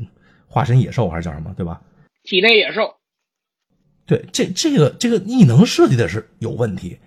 [0.47, 1.53] 化身野兽还是叫什么？
[1.55, 1.81] 对吧？
[2.23, 2.93] 体内野兽。
[4.05, 6.97] 对，这这个这个异能设计的是有问题。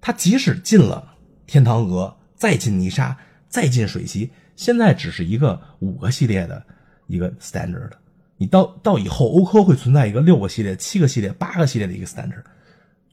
[0.00, 1.14] 他即使进了
[1.46, 3.16] 天堂鹅，再进泥沙，
[3.48, 6.62] 再进水席，现在只是一个五个系列的
[7.08, 7.98] 一个 standard 的。
[8.38, 12.42] 你到到以后，欧科会存在一个六个系列、七个系列、八个系列的一个 standard，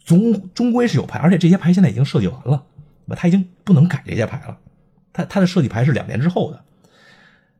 [0.04, 2.62] 终终归是有牌，而且这些牌现在已经设计完了，
[3.16, 4.58] 他已经不能改这些牌了。
[5.14, 6.62] 他他的设计牌是两年之后的，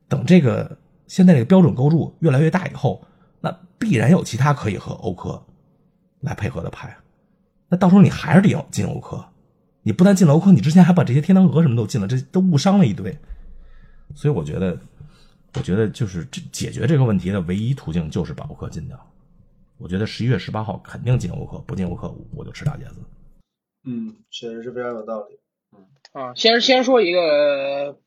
[0.10, 3.02] 等这个现在这个标准构筑越来越大以后，
[3.40, 3.50] 那
[3.80, 5.42] 必然有其他可以和欧科
[6.20, 6.94] 来配合的牌。
[7.70, 9.24] 那到时候你还是得要进欧科，
[9.84, 13.18] 你不但进了欧科，你之前还把这些天堂鹅什么都进了，这都误伤了一堆。
[14.14, 14.78] 所以我觉得。
[15.56, 19.00] 我觉得就是这解决这个问题的唯一途径就是把欧克禁掉。
[19.78, 23.04] 我觉得十一月十八号肯定进欧克，不进欧克我就吃大茄子。
[23.86, 25.40] 嗯，确实是非常有道理。
[25.76, 27.98] 嗯啊，先先说一个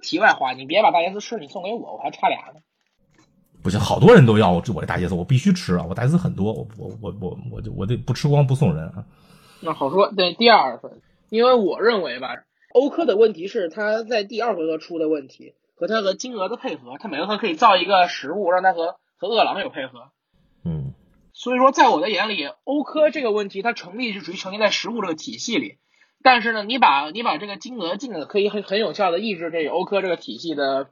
[0.00, 2.60] 题外话，你别把大茄子吃，你送给我，我还差俩呢。
[3.62, 5.84] 不行，好多人都要我我这大茄子，我必须吃啊！
[5.88, 9.04] 我大茄子很多，我我我我我就我得不吃光不送人啊。
[9.60, 12.28] 那好说，对第二份，因为我认为吧，
[12.72, 15.54] 欧科的问题是他在第二回合出的问题。
[15.76, 20.10] 和它和金额的配合，它每回合可以造一个食物，让它和和饿狼有配合。
[20.64, 20.94] 嗯，
[21.34, 25.76] 所以说，在我的眼里，欧科这个问题它成立是属于成立在食物这个体系里。
[26.22, 30.88] 但是呢，你把你把这个金额进了，可以很很有效的抑制这个欧科这个体系的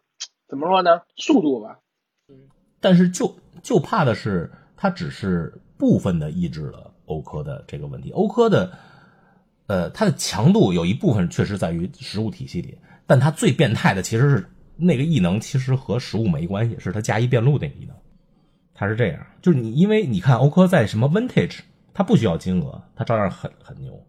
[0.47, 1.01] 怎么说呢？
[1.16, 1.79] 速度吧。
[2.29, 2.37] 嗯，
[2.81, 8.11] 但是就就怕的是，它只是部分的抑制了欧科的这个问题。
[8.11, 8.79] 欧科的
[9.66, 12.79] 呃，它的强度有一部分确实在于食物体系里。
[13.07, 17.95] 但它最变态的其实是那个异能，其实和食物没关系，是它加一变路那个异能。
[18.75, 21.61] 它是这样，就是你因为你看欧科在什么 Vintage，
[21.93, 24.05] 它不需要金额，它照样很很牛。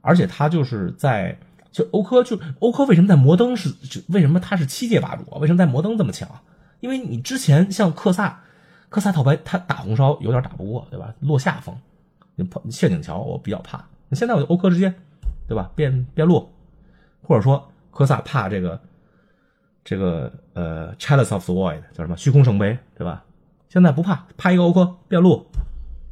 [0.00, 1.38] 而且它就是在
[1.70, 5.38] 就欧科就欧科为什么在摩登是就为什么它是七届霸主啊？
[5.38, 6.28] 为什么在摩登这么强？
[6.80, 8.42] 因为你之前像克萨
[8.88, 11.14] 克萨套牌，他打红烧有点打不过，对吧？
[11.20, 11.76] 落下风，
[12.36, 13.84] 你陷阱桥我比较怕。
[14.12, 14.94] 现在我就欧科直接
[15.46, 16.50] 对吧变变路，
[17.22, 17.70] 或者说。
[17.96, 18.78] 科萨怕这个，
[19.86, 22.16] 这个呃，Chalice of the Void 叫什么？
[22.16, 23.24] 虚空圣杯，对吧？
[23.68, 25.46] 现在不怕，拍一个欧科变路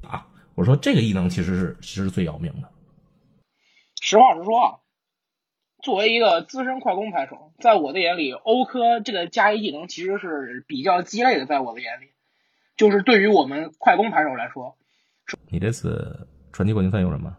[0.09, 0.29] 啊！
[0.55, 2.69] 我说这个异能其实是其实是最要命的。
[4.01, 4.79] 实话实说啊，
[5.83, 11.45] 作为一个资深快攻牌手，在我的眼里，欧科这个加一技能其实是比较鸡肋的。
[11.45, 12.11] 在我的眼里，
[12.77, 14.77] 就是对于我们快攻牌手来说，
[15.49, 17.37] 你这次传奇冠军赛用什么？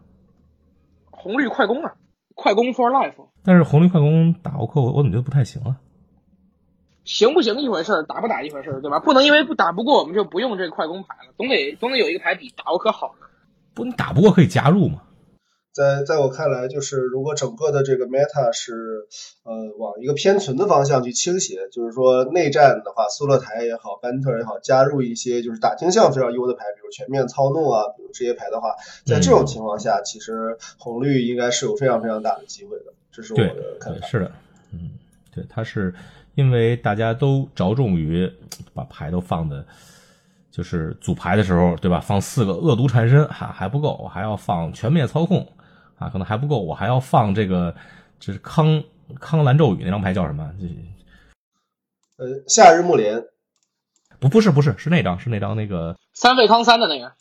[1.10, 1.94] 红绿快攻啊！
[2.34, 5.80] 快攻 for life，但是红绿快攻打欧克，我我怎么觉得不太行啊？
[7.06, 9.00] 行不行一回事儿打不打一回事儿对吧？
[9.00, 13.26] 不能因为不打不过我们就不用这个快攻牌了，总得总得有一个牌比打我可好呢。
[13.72, 15.02] 不，你打不过可以加入嘛？
[15.72, 19.06] 在在我看来，就是如果整个的这个 meta 是
[19.44, 28.70] 呃往一个偏存的方向去倾斜，就是说内战的话，苏勒台也好，班特也好，加入一些就是打倾向非常优的牌，比如全面操弄啊，比如这些牌的话，
[29.04, 32.94] 在这种情况下，其实红绿应该是有非常非常大的机会的。
[33.12, 34.06] 这是我的看法。
[34.06, 34.32] 是的，
[34.72, 34.92] 嗯，
[35.34, 35.94] 对，他是
[36.36, 38.32] 因为大家都着重于
[38.72, 39.66] 把牌都放的。
[40.52, 42.00] 就是组牌的时候，对吧？
[42.00, 45.46] 放四个恶毒缠身还还不够，我还要放全面操控。
[45.98, 47.74] 啊，可能还不够，我还要放这个，
[48.18, 48.82] 就是康
[49.18, 50.50] 康兰咒语那张牌叫什么？
[52.18, 53.22] 呃，夏日木莲，
[54.18, 57.12] 不，不是，不是，是那张，是那张那个三费康三的那个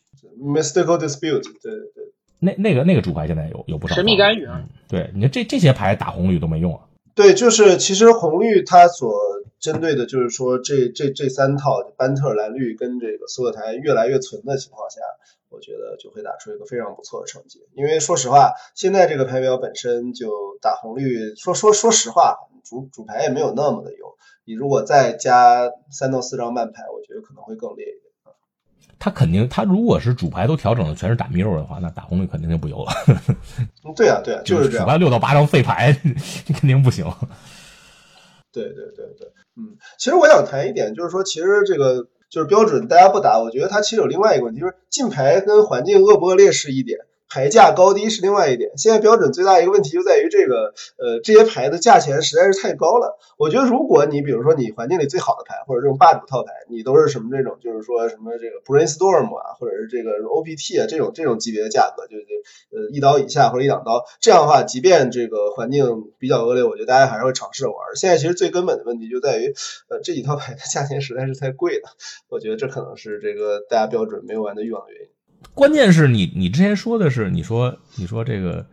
[0.41, 2.04] Mystical Dispute，对对对，
[2.39, 6.85] 那那个那个主牌现在有有不少神秘干预啊，对，你看这这些牌打红绿都没用啊。
[7.15, 9.17] 对，就是其实红绿它所
[9.60, 14.99] 针对的就是说这这这三套班特蓝绿跟这个苏格台越来越存的情况下。
[15.49, 24.17] 我觉得就会打出一个非常不错的成绩，因为说实话，现在这个牌表本身就打红绿，说说说实话，主主牌也没有那么的优。
[24.43, 28.05] 你如果再加三到四张慢牌，我觉得可能会更烈一点啊。
[28.97, 32.91] 他肯定，他如果是主牌都调整的全是打 mirror 的话，那打红绿肯定就不油了。
[33.95, 34.86] 对啊，对啊，就是这样。
[34.86, 35.95] 主牌六到八张废牌，
[36.45, 37.05] 这肯定不行。
[38.51, 39.27] 对对对对，
[39.58, 46.99] 嗯，其实我想谈一点，就是说，其实这个就是标准，大家不打，我觉得它其实有另外一个问题，就是进牌跟环境恶不恶劣是一点。
[47.30, 48.72] 牌价高低是另外一点。
[48.78, 53.18] 现在标准最大一个问题就在于这个，呃，这些牌的价钱实在是太高了。
[53.38, 62.26] 我觉得，如果你比如说你环境里最好的牌，或者这种霸主套牌，你都是什么这种，就是说什么这个 Brainstorm 啊，或者是这个 OPT 啊这种这种级别的价格，就是
[62.72, 67.78] 呃一刀以下或者一两刀，这样的话，即便这个环境比较恶劣，我觉得大家还是会尝试着玩。
[67.96, 69.54] 现在其实最根本的问题就在于，
[69.90, 71.90] 呃，这几套牌的价钱实在是太贵了。
[72.30, 75.14] 我觉得这可能是这个大家标准没有玩的欲望的原因。
[75.53, 78.65] 关键是你，你之前说的是，你说，你说这个，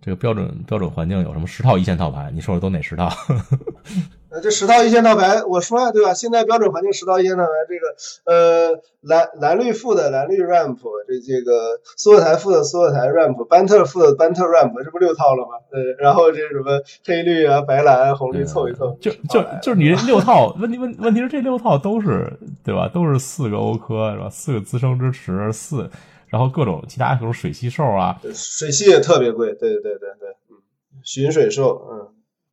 [0.00, 2.30] 这个标准标准环境有什么十套一线套牌？
[2.32, 3.08] 你说说都哪十套？
[4.30, 6.12] 呃，这十套一线套牌，我说呀，对吧？
[6.12, 15.52] 现在标准环境十套一线套牌，这个呃蓝蓝绿副的蓝绿 ramp，这这个苏尔台副的苏尔台 ramp，班特副的班特 ramp，这不六套了吗？
[15.70, 22.30] 对，然后这什么黑绿啊、白蓝、红绿凑一凑，就就就是你这六套，问题问问题是这六套都是
[22.62, 22.86] 对吧？
[22.92, 24.28] 都是四个欧科是吧？
[24.28, 25.88] 四个滋生之池四，
[26.26, 30.56] 然后各种其他各种水系兽啊，水系也特别贵，对对对对对，嗯，
[31.02, 32.08] 寻水兽，嗯。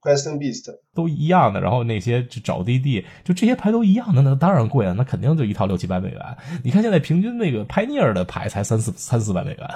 [0.05, 6.21] Question Beast 都一样的，然后那些找滴滴，就这些牌都一样的，那当然贵了，那肯定就一套六七百美元。
[6.63, 9.67] 你看现在平均那个拍尼尔的牌才三四三四百美元，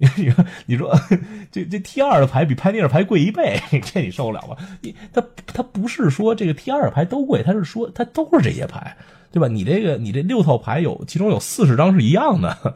[0.16, 0.98] 你说你说
[1.52, 4.56] 这这 T 二的牌比拍尼尔牌贵一倍， 这你受得了吗？
[4.80, 8.96] 你他他不是说这个 T 二牌都贵，他是说他都是这些牌，
[9.30, 9.48] 对吧？
[9.48, 12.74] 你这个你这六套牌有其中有四十张是一样的。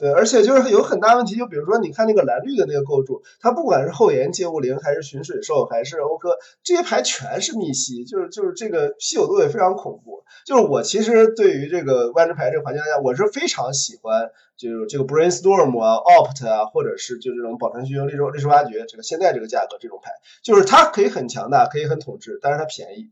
[0.00, 10.24] 对，而且就是有很大问题，就比如说，你看那个蓝绿的那个构筑，它不管是后岩借物灵，还是寻水兽，还是欧科，这些牌全是密稀，就是就是这个稀有度也非常恐怖。
[10.46, 23.10] 就是我其实对于这个万智牌这个环境下，我是非常喜欢，就是这个 Brainstorm 啊、Opt 啊，或者是就这种宝船虚应、历史历史挖掘，这个现在这个价格这种牌，就是它可以很强大，可以很统治，但是它便宜。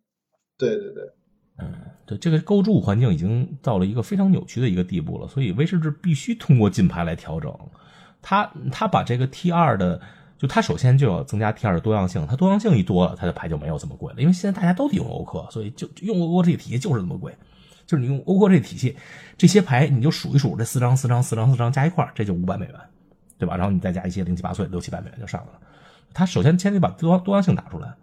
[0.56, 1.17] 对对对。
[1.58, 1.72] 嗯，
[2.06, 7.52] 对，这个构筑环境已经到了一个非常扭曲的一个地步了，所以威士忌必须通过进牌来调整。
[8.22, 10.00] 他他把这个 T 二的，
[10.38, 14.20] 就他首先就要增加 T 二的多样性，它多样性一多了，它的牌就没有这么贵了。
[14.20, 17.34] 因为现在大家都得用欧克，所以就用欧克这个体系就是这么贵。
[17.86, 18.94] 就是你用欧克这个体系，
[19.36, 22.74] 这些牌你就数一数，这四张四张四张四张加一块这就五百美元，
[23.38, 23.56] 对吧？
[23.56, 25.60] 然后你再加一些零七八碎，六七百美元就上来了。
[26.12, 27.94] 他首先先得把多多样性打出来。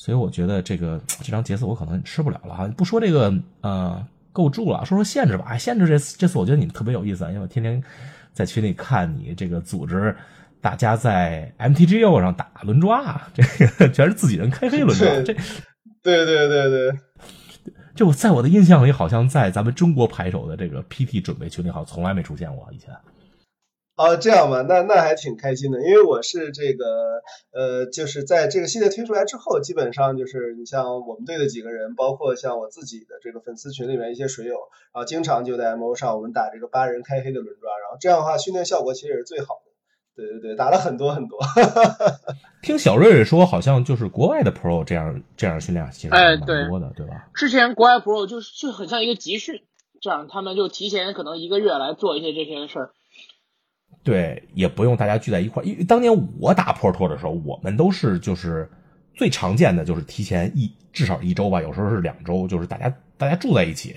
[0.00, 2.66] 所以我觉得这个这张杰斯我可能吃不了了哈。
[2.68, 5.44] 不说这个呃构筑了，说说限制吧。
[5.46, 7.82] 哎，限制这次这次我觉得你们特别有意思，因为我天天
[8.32, 10.16] 在群里看你这个组织
[10.58, 15.06] 大家在 MTGO 上打轮抓，这个 全是自己人开黑轮抓。
[15.22, 15.34] 这，
[16.02, 16.98] 对对对对，
[17.94, 22.88] 就在我的印象里，好像在咱们中国牌手的这个 PT 准备群里，好像从来没出现过以前。
[24.00, 27.20] 哦，这样吧，那那还挺开心的，因为我是这个，
[27.52, 34.54] 呃，就是在这个系列推出来之后，基本上就是你像我们队的几个人，包括像我自己的这个粉丝群里面一些水友，
[34.94, 39.70] 然后经常就在 MO 上我们打这个八人开黑的轮抓，然后这样的话训练效果其实也是最好的。
[40.16, 41.38] 对对对，打了很多很多。
[42.62, 47.28] 听小瑞瑞说，好像就是国外的 Pro 这样这样训练其实蛮多的，对吧？
[47.34, 49.62] 之前国外 Pro 就是就很像一个集训，
[50.00, 52.90] 这样他们就提前可能一个月来做一些这些事儿。
[54.02, 58.66] 对，也不用大家聚在一块儿，因为当年我打破托的时候，我们都是就是
[59.14, 63.94] 最常见的就是提前一至少一周吧，有时候是两周，就是大家大家住在一起，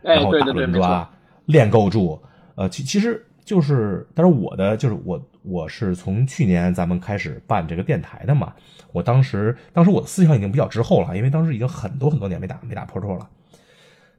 [0.00, 1.08] 然后打轮抓
[1.44, 2.18] 练构筑。
[2.54, 8.54] 呃，其其实就是，但是我的就是我我是从去年咱们开始办这个电台的嘛，
[8.92, 13.28] 我当时当时我的思想已经比较滞后了，因为当时已经很多很多年没打没打破托了。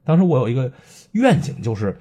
[0.05, 0.71] 当时我有一个
[1.13, 1.97] 愿景，就是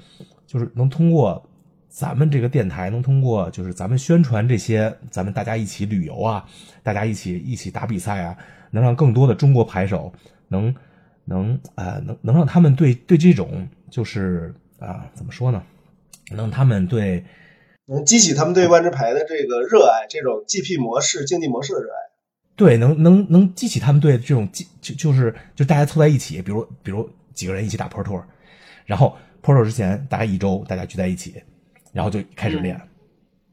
[0.47, 1.43] 就是能通过。
[1.89, 6.45] 咱们这个电台能通过，就是咱们宣传这些，咱们大家一起旅游啊，
[6.83, 8.37] 大家一起一起打比赛啊，
[8.71, 10.13] 能让更多的中国牌手
[10.49, 10.75] 能
[11.25, 15.63] 能呃能能让他们对对这种就是啊怎么说呢？
[16.31, 17.25] 能他们对
[17.87, 21.97] 能激起他们对万智牌的这个热爱，这种 GP 模式竞技模式的热爱。
[22.55, 28.23] 对，能能能激起他们对这种就就是就大家凑在一起，比如比如几个人一起打 Pro Tour，
[28.85, 31.43] 然后 Pro Tour 之前大家一周大家聚在一起。
[31.99, 32.81] 然后就开始练，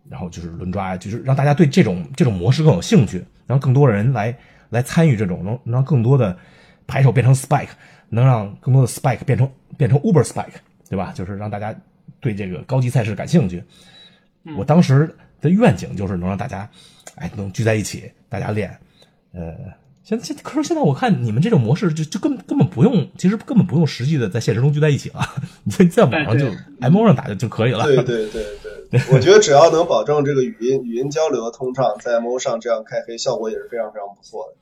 [0.07, 4.37] 然后就是轮抓，就是让大家对这种这种模式更有兴趣，让更多人来
[4.69, 6.37] 来参与这种，能能让更多的
[6.85, 7.69] 牌手变成 spike，
[8.07, 10.53] 能让更多的 spike 变成变成 uber spike，
[10.87, 11.11] 对吧？
[11.15, 11.75] 就是让大家
[12.19, 13.63] 对这个高级赛事感兴趣。
[14.55, 16.69] 我当时的愿景就是能让大家，
[17.15, 18.77] 哎，能聚在一起，大家练，
[19.31, 19.55] 呃，
[20.05, 25.19] 现现可是现在我看你们这种模式就就根根本不用，其实根本不用实际的在现实中聚在一起了，
[25.65, 26.45] 你在在网上就
[26.79, 27.83] M O 上打就就可以了。
[27.85, 28.45] 对对对
[28.91, 34.55] 对，我觉得只要能保证这个语音语音交流的通畅，在 M O 上这样开黑效果也是非常非常不错的。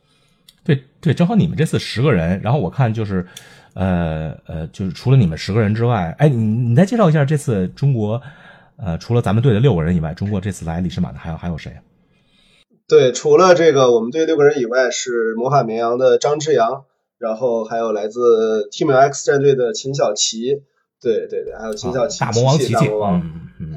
[0.63, 3.27] 对对，正好你们这次十个人，然后我看就是，
[3.73, 8.21] 呃呃，就是除了你们十个人之外，哎，你你再介绍一下这次中国，
[8.77, 11.75] 呃，除了咱们队的六个人以外，中国这次来李世满的还有还有谁？
[12.87, 16.85] 对，除了这个我们队六个人以外，是魔法绵羊的张之阳，
[17.17, 20.63] 然后还有来自 Team X 战队的秦小琪，
[21.01, 23.21] 对对对，还有秦小琪，大魔王琪琪，大魔王，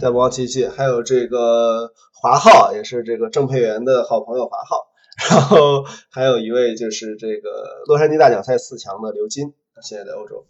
[0.00, 4.86] 大魔王琪琪，还有这个华浩，也是这个郑佩元的好朋友华浩，
[5.30, 10.44] 然后还有一位就是这个洛杉矶大奖赛四强的刘金，现在在欧洲。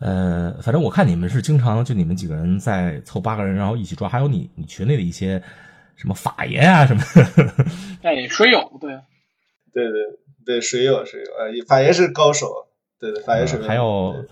[0.00, 5.40] 呃，反正我看你们是经常就你们几个人在凑八个人，然后一起抓，还有你你群里的一些
[5.96, 7.66] 什么法爷啊什么的，
[8.02, 8.98] 哎，水友对，
[9.72, 10.02] 对对
[10.44, 12.48] 对，水友水友，哎，法爷是高手，
[12.98, 14.24] 对对，法爷是、呃、还有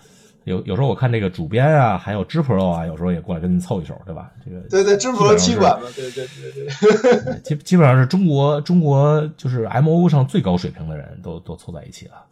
[0.45, 4.33] 有有时候我看这个主编啊，还有知 pro 啊，有时候也过来跟你凑一手，对吧？
[4.45, 12.25] 这个对对，知 pro 踢馆嘛，对对对对，基基本上是中国中国就是 M O 上最高水平的人都都凑在一起了。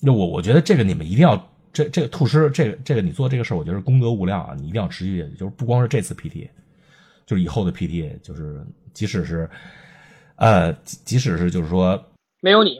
[0.00, 1.50] 那我我觉得这个你们一定要。
[1.74, 4.54] 这这个兔师，这个这个你做这个事儿，我觉得功德无量啊！
[4.56, 6.48] 你一定要持续，就是不光是这次 PT，
[7.26, 9.48] 就是以后的 PT，就是即使是，
[10.36, 12.02] 呃，即使是就是说
[12.40, 12.78] 没有你，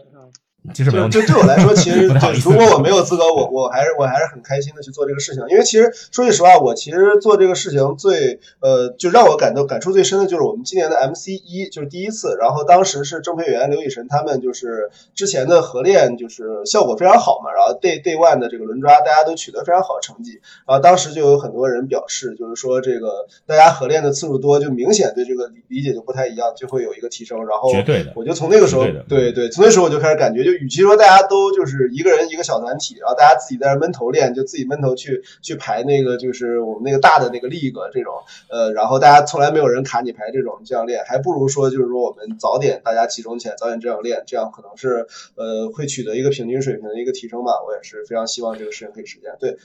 [0.72, 2.07] 即使没有，就对我来说，其实
[2.42, 30.54] 如果我没有资格，我我还是我还是很开心的去做这个事情，因为其实说句实话，我其实做这个事情最呃，就让我感到感触最深的就是我们今年的 MC 一，就是第一次，然后当时是郑佩元、刘雨辰他们就是之前的合练就是效果非常好嘛，然后 Day Day One 的这个轮抓大家都取得非常好的成绩，然后当时就有很多人表示，就是说这个大家合练的次数多，就明显对这个理解就不太一样，就会有一个提升，然后绝对的，我就从那个时候，对对，从那时候我就开始感觉就。
[30.59, 38.14] 与其说大家都就是一个人一个小团体，然后大家自己在那闷头练，就自己闷头去去排那个就是我们那个大的那个 league 这种，
[38.49, 47.53] 呃，然后大家从来没有人卡你排这种这样练，还不如说就是说我们早点大家集中起来，早点这样练，这样可能是呃会取得一个平均水平的一个提升吧。
[47.67, 49.33] 我也是非常希望这个事情可以实现。
[49.40, 49.57] 对，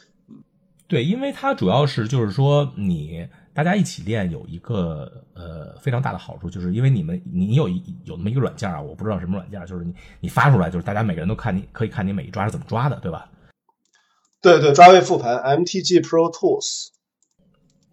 [0.88, 3.28] 对，因为它主要是就是说你。
[3.63, 13.29] 大家一起练有一个呃非常大的好处，就是因为你们你有一有那么一个软件啊，我不知道什么软件，就是你你发出来，就是大家每个人都看你可以看你每一抓是怎么抓的，对吧？
[14.41, 16.87] 对对，抓位复盘 MTG Pro Tools。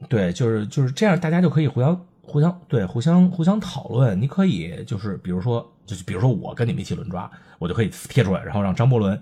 [0.09, 4.21] 对，就是就是这样，大家就可以互相互相对互相互相讨论。
[4.21, 9.21] 你可以就是比如说就是比如说我跟你们一起轮抓，我就可以贴出来，然后让张伯伦。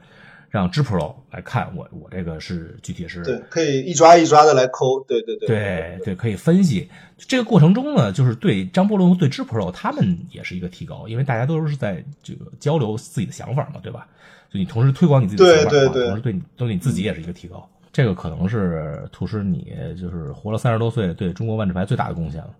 [0.58, 6.88] 让知 pro 来看我，我这个是具体是对，可以一抓一抓的来抠，对对对，对对，可以分析。
[7.18, 14.06] 这个过程中呢，就是对张伯伦、对知 pro 他们也是一个提高，因为大家都是在这个交流自己的想法嘛，对吧？
[14.48, 17.68] 就你同时推广你自己的想法，对对对，同时对你对你自己也是一个提高。
[17.92, 22.50] 这个可能是图师你就是活了三十多岁，对中国万智牌最大的贡献了。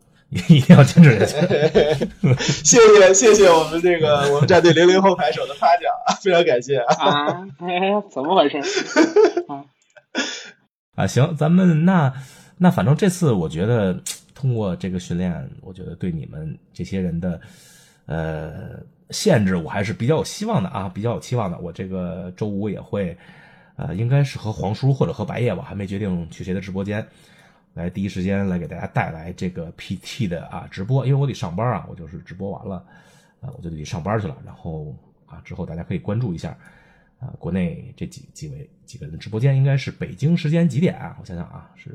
[0.49, 1.55] 一定要坚持下去。
[2.65, 5.85] 谢谢谢谢我们这个我们战队零零后牌手的夸奖，
[6.21, 7.47] 非常感谢啊！
[7.61, 8.59] 哎，怎么回事？
[9.47, 9.65] 啊
[10.97, 12.13] 啊，行，咱们那
[12.59, 13.97] 那反正这次我觉得
[14.35, 17.41] 通过这个训练，我觉得对你们这些人的
[18.07, 18.53] 呃
[19.11, 21.59] 限制，我还是比较有希望的啊，比较有期望的。
[21.59, 23.17] 我这个周五也会
[23.77, 27.07] 呃，应该是和黄叔或者和白夜，吧还没决定去谁的直播间。
[27.75, 32.77] 来第一时间来给大家带来这个 PT 的啊直播，因为我得上班啊，我就是直播完了，
[33.41, 34.37] 啊我就得上班去了。
[34.47, 36.57] 然后啊之后大家可以关注一下
[37.19, 41.17] 啊国内这几几位几个人的直播间，应该是北京时间几点啊？
[41.21, 41.91] 我想想啊，是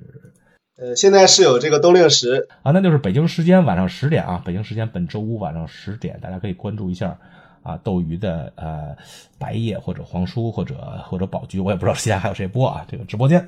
[0.78, 7.18] 呃现在是有这个冬令时啊，那就是北京时间晚上十点啊，北京时间本周五晚上十点，大家可以关注一下
[7.64, 8.96] 啊斗鱼的呃
[9.38, 13.48] 白夜或者黄叔或者或者宝驹，我也不知道现在还有谁播啊这个直播间。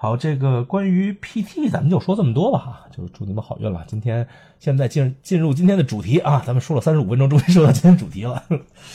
[0.00, 3.84] 好，这个关于 PT 咱们就说这么多吧哈，就祝你们好运了。
[3.88, 4.24] 今天
[4.60, 8.40] 现在进进入今天的主题啊，咱们说了三十五分钟，终于说到今天主题了，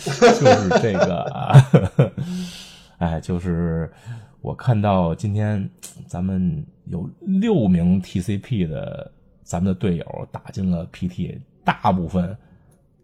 [0.05, 2.11] 就是这个，
[2.99, 3.91] 哎，就是
[4.39, 5.69] 我看到今天
[6.07, 9.11] 咱们有六名 TCP 的
[9.43, 12.29] 咱们的队友打进了 PT，大部分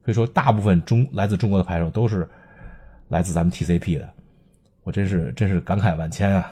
[0.02, 2.26] 可以说大部分中来自中国的牌手都是
[3.10, 4.10] 来自咱们 TCP 的，
[4.84, 6.50] 我真是真是感慨万千啊。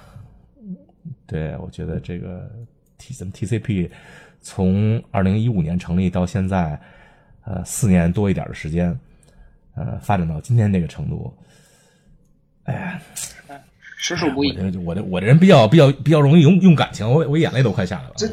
[1.28, 2.50] 对，我觉得这个
[2.98, 3.92] T 咱们 TCP
[4.42, 6.80] 从二零一五年成立到现在，
[7.44, 8.98] 呃，四年多一点的时间，
[9.76, 11.32] 呃，发展到今天这个程度，
[12.64, 13.02] 哎呀，
[13.98, 14.58] 实属不易。
[14.86, 18.14] 我这我这人比较比较比较容易用用感情，我我眼泪都快下来了。
[18.16, 18.28] 这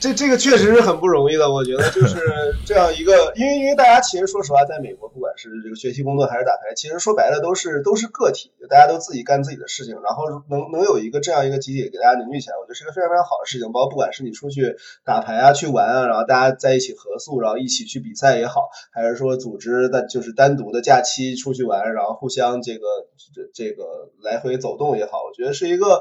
[0.00, 2.18] 这这个确实是很不容易的，我觉得就 是
[2.64, 13.70] 这样一个，因为因为大家其实说实话，在美国不管是这个学习工作还是打牌，其实说白了都是都是个体，大家都自己干自己的事情，然后能能有一个这样一个集体给大家凝聚起来，我觉得是个非常非常好的事情。
[13.72, 22.86] 包括不管是你出去打牌啊、去玩啊，然后大家在一起合宿，然后一起去比赛也好，还是说组织的就是单独的假期出去玩，然后互相这个
[23.34, 23.84] 这这个
[24.22, 26.00] 来回走动也好，我觉得是一个。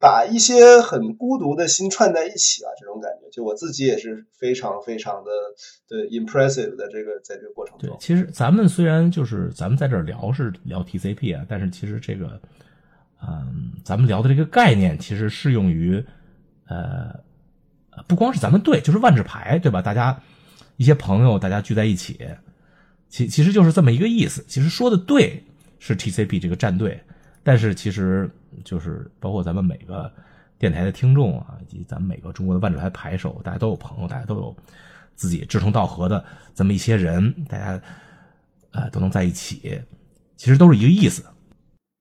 [0.00, 5.30] 把一些很孤独的心串在一起啊，这种感觉，就我自己也是非常非常的
[5.88, 7.88] 对 impressive 的这个在这个过程中。
[7.88, 12.40] 对，其实咱们虽然就是咱们在这儿聊是聊 TCP 啊，但是其实这个，
[13.20, 16.00] 嗯，咱们聊的这个概念其实适用于，
[16.68, 17.12] 呃，
[18.06, 19.82] 不光是咱们队，就是万智牌，对吧？
[19.82, 20.22] 大家
[20.76, 22.20] 一些朋友大家聚在一起，
[23.08, 24.44] 其其实就是这么一个意思。
[24.46, 25.42] 其实说的对
[25.80, 27.02] 是 TCP 这个战队。
[27.44, 28.28] 但是其实
[28.64, 30.10] 就是包括咱们每个
[30.58, 34.56] 电台的听众啊，以及咱们每个中国的万智牌牌手，大家都有朋友，大家都有
[35.14, 36.24] 自己志同道合的
[36.54, 37.80] 这么一些人，大家
[38.72, 39.82] 呃都能在一起，
[40.36, 41.22] 其实都是一个意思。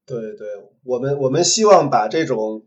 [0.05, 0.47] 对对，
[0.83, 2.63] 我们我们希望把这种。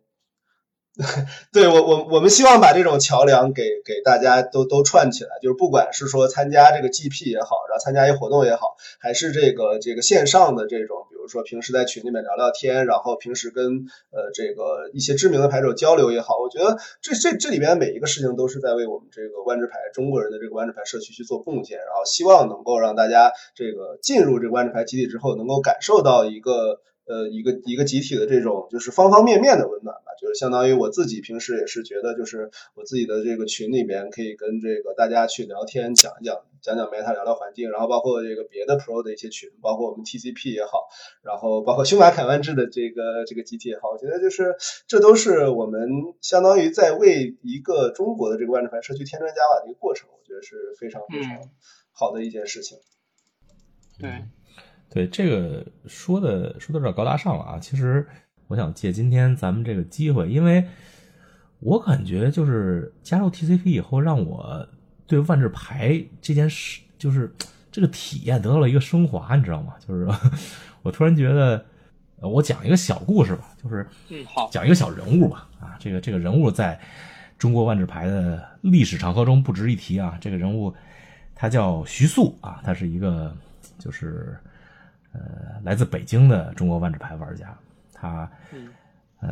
[1.53, 26.81] 对我，我我们希望把这种桥梁给给大家都都串起来，就是不管是说参加这个 GP 也好，然后参加一活动也好，还是这个这个线上的这种，比如说平时在群里面聊聊天，然后平时跟呃这个一些知名的牌手交流也好，我觉得这这这里边每一个事情都是在为我们这个万智牌中国人的这个万智牌社区去做贡献，然后希望能够让大家这个进入这个万智牌集体之后，能够感受到一个。
[27.11, 40.87] 呃，一个一个集体的这种就是方方面面的温暖吧，就是相当于我自己平时也是觉得，就是我自己的这个群里面可以跟这个大家去聊天，讲一讲，讲讲 meta，聊聊环境，然后包括这个别的 pro 的一些群，包括我们 TCP 也好，
[41.25, 44.55] 然后包括 修马凯万智的这个这个集体也好，我觉得就是
[44.87, 45.89] 这都是我们
[46.21, 51.41] 相当于在为一个中国的这个万智牌社区添砖加瓦的一个过程，我觉得是非常非常
[51.91, 52.79] 好的一件事情。
[53.99, 54.09] 对。
[54.93, 57.59] 对这个说的说的有点高大上了啊！
[57.61, 58.05] 其实
[58.49, 60.67] 我想借今天咱们这个机会，因为
[61.61, 64.69] 我感觉就是加入 TCP 以后，让我
[65.07, 67.33] 对万智牌这件事，就是
[67.71, 69.75] 这个体验得到了一个升华，你知道吗？
[69.79, 70.09] 就是
[70.83, 71.65] 我突然觉得，
[72.17, 76.77] 我讲一个小故事吧，就是嗯好，讲一个小人物吧啊，这个这个人物在
[77.39, 80.19] 中国万智牌的历史长河中不值一提啊。
[80.21, 80.75] 这个人物
[81.33, 83.33] 他叫徐素啊，他是一个
[83.79, 84.37] 就是。
[85.13, 85.21] 呃，
[85.65, 87.57] 来自北京的中国万智牌玩家，
[87.93, 88.31] 他，
[89.21, 89.29] 呃，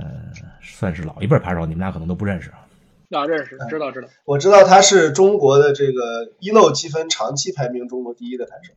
[0.61, 2.67] 算是老一辈牌手，你们俩可能都不认识啊。
[3.11, 4.09] 要认识，知道知道。
[4.25, 8.75] 我知道他是中国的这个一漏积分长期排名中国第一的牌手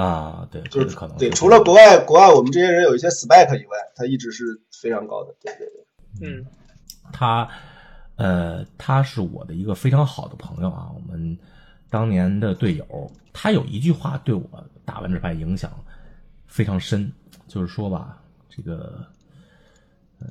[0.00, 0.48] 啊。
[0.50, 5.34] 对，就是可能对，除了国外国外我们这些人有一些 spec 以外，他一直是非常高的。
[5.42, 6.26] 对对对。
[6.26, 6.46] 嗯，
[7.12, 7.46] 他，
[8.16, 11.36] 呃，他是我的一个非常好的朋友啊，我们
[11.90, 13.12] 当年的队友。
[13.34, 14.42] 他有一句话对我
[14.86, 15.70] 打万智牌影响。
[16.46, 17.12] 非常深，
[17.46, 18.18] 就是说吧，
[18.48, 19.06] 这个，
[20.18, 20.26] 呃，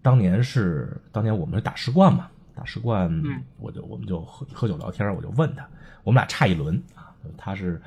[0.00, 3.10] 当年是当年我们是打十冠嘛，打十冠，
[3.58, 5.68] 我就我们就喝喝酒聊天，我就问他，
[6.04, 7.80] 我们俩差一轮啊，他是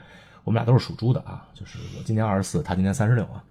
[0.43, 3.43] 我们俩都是属猪的啊，就是我今年二十四，他今年三十六啊，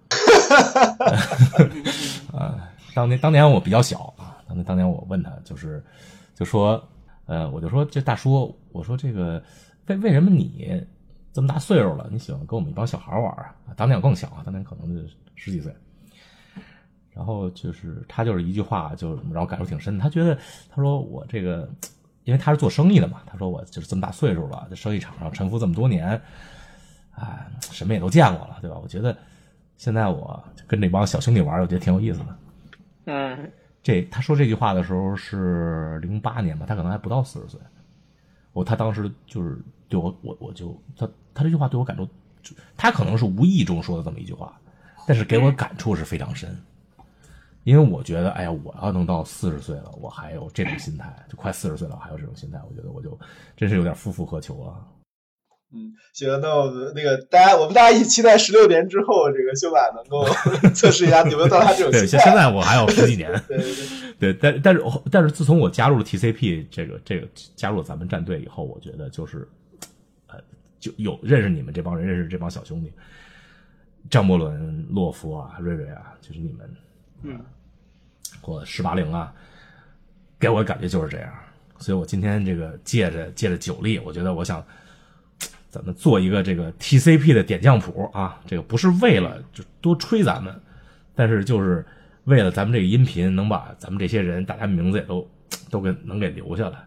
[2.33, 5.83] 啊， 当年当年我比较小啊，当年当年我问他，就是
[6.35, 6.83] 就说，
[7.27, 9.43] 呃，我就说这大叔，我说这个
[9.87, 10.81] 为为什么你？
[11.33, 13.55] 这么大岁数了，你喜欢跟我们一帮小孩玩啊？
[13.77, 15.75] 当年我更小啊，当年可能就十几岁。
[17.13, 19.99] 然后就是他就是一句话，就让我感触挺深。
[19.99, 20.37] 他觉得
[20.71, 21.69] 他说我这个，
[22.25, 26.21] 因为他是做生意的嘛，他说我就是这么大岁数了，在生意场上沉浮这么多年，
[27.17, 28.79] 哎，什么也都见过了，对吧？
[28.81, 29.15] 我觉得
[29.77, 32.37] 现在我跟这帮小兄弟玩，我觉得挺有意思的。
[33.07, 33.53] 嗯，
[33.83, 37.61] 这他说这句话的时候是零八年吧，他可能还不到四十岁。
[38.53, 41.97] 我他当时就是对我，我我就他他这句话对我感
[42.43, 44.59] 触，他可能是无意中说的这么一句话，
[45.07, 46.57] 但是给我感触是非常深，
[47.65, 53.19] 因为我觉得，哎呀，我要能到四十岁了，我还有这种心态，就快四十岁了，还有这种心态，我觉得我就
[53.57, 54.87] 真是有点夫复何求啊。
[55.73, 60.27] 嗯，行，那我们那个大家，我们大家一起期待十六年之后，这个修马能够
[60.75, 63.31] 测试一下有没有到他这种对，现现在我还有十几年。
[63.47, 69.49] 对对对，但但是但是自从我加入了 TCP 这个这个加入了咱们战队以后，我觉得就是
[70.27, 70.37] 呃，
[70.81, 72.93] 就有认识你们这帮人，认识这帮小兄弟，
[74.11, 76.77] 张伯伦、洛夫啊、瑞瑞啊，就是你们，
[77.23, 77.41] 嗯，
[78.41, 79.33] 或十八零啊，
[80.37, 81.33] 给我的感觉就是这样。
[81.79, 84.67] 所以我今天这个借着借着酒力，我觉得我想。
[85.71, 90.53] 咱们做一个这个 TCP 的点将谱啊，这个不是为了就多吹咱们，
[91.15, 91.87] 但是就是
[92.25, 95.27] 为了咱们这个音频能把咱们这些人大家名字也都
[95.71, 96.79] 都给能给留下来，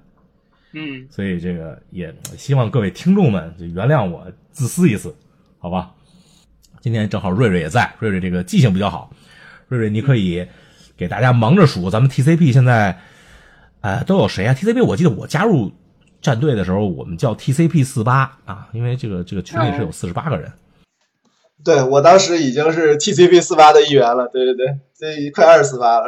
[0.74, 5.16] 嗯，所以这个也希望各位听众们就原谅我自私一次，
[5.60, 5.92] 好吧？
[6.82, 9.10] 今天正好瑞瑞也在，瑞瑞这个记性比较好，
[9.70, 10.46] 瑞瑞你可以
[10.98, 13.00] 给大家忙着数咱们 TCP 现在，
[13.80, 15.72] 呃，都有谁啊？TCP 我记得我加入
[16.24, 20.52] 战队的时候，我们叫 TCP 四八啊，因为这个这个群里是有四十八个人。
[21.64, 26.08] 对我当时已经是 TCP 四八的一员了，对对对，这快二十四八了。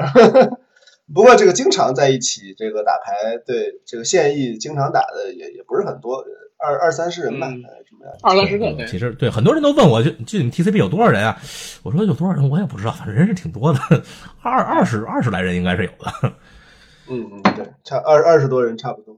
[1.13, 6.25] 不过这个经常在一起这个打牌，对这个现役经常打的也也不是很多，
[6.57, 8.15] 二二三十人吧，什么样？
[8.23, 11.37] 二三十个，对，其实对很多人都问我，就就你们 TCP 有多少人啊？
[11.83, 13.79] 我说有多少人我也不知道，反正人是挺多的，
[14.41, 16.33] 二二十二十来人应该是有的。
[17.07, 19.15] 嗯嗯，对，差二二十多人差不多。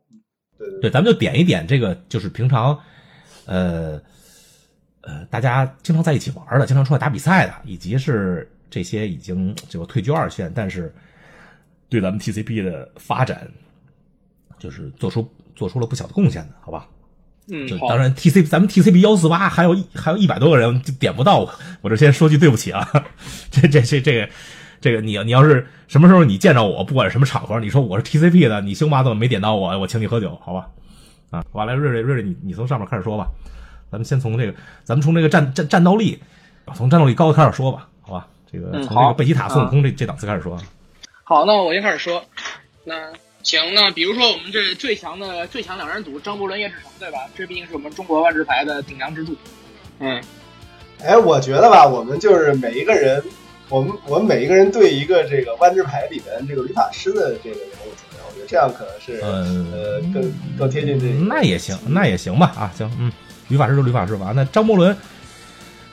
[0.60, 2.78] 嗯对咱们就点一点这个，就是平常，
[3.46, 4.02] 呃，
[5.02, 10.94] 呃，大家经常在一起玩的，经常出来打比赛的，以及是这些已经这个退居二线，但是
[11.90, 13.48] 对咱们 TCP 的发展，
[14.60, 16.88] 就是做出做出了不小的贡献的，好吧？
[17.50, 22.86] 嗯，就当然 TCP 咱们 TCP 幺四八还有一还有一百多个人就点不到我，我这先说句对不起啊，
[23.50, 24.30] 这这这这个
[24.80, 30.68] 这个你你要是什么时候你见着我，不管什么场合，你说我是 TCP 的，你星巴怎么没点到我，我请你喝酒，好吧？
[31.30, 33.28] 啊，完了，瑞瑞瑞瑞，你你从上面开始说吧，
[33.92, 34.54] 咱们先从这个，
[34.84, 36.18] 咱们从这个战战战斗力，
[36.74, 38.28] 从战斗力高的开始说吧，好吧？
[38.52, 40.58] 这个从这个贝吉塔孙悟空这这档次开始说，
[41.24, 42.24] 好，那我先开始说。
[42.86, 42.96] 那
[43.44, 47.20] 行，那比如说我们这最强的最强两人组张伯伦、叶志成，对吧？
[47.36, 49.36] 这毕竟是我们中国万智牌的顶梁支柱。
[50.00, 50.22] 嗯，
[51.04, 53.22] 哎，我觉得吧，我们就是每一个人，
[53.70, 57.90] 我们我们每一个人对一个这个万智牌里面这个吕法师的这个人物
[58.30, 59.44] 我觉得这样可能是呃
[59.74, 61.14] 呃更更贴近这个。
[61.26, 63.12] 那也行，那也行吧啊，行，嗯，
[63.50, 64.32] 吕法师就吕法师吧。
[64.36, 64.96] 那张伯伦，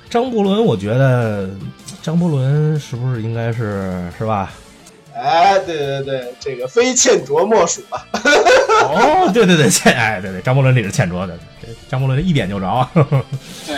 [0.09, 1.51] 张伯伦，我觉得
[2.03, 4.53] 张伯伦是不是应该是是吧？
[5.15, 8.07] 哎，对对对，这个非欠卓莫属吧？
[8.83, 12.91] 哦，对对对，欠哎，对对，张伯伦这是欠卓的，这张伯伦一点就着啊。
[13.67, 13.77] 对，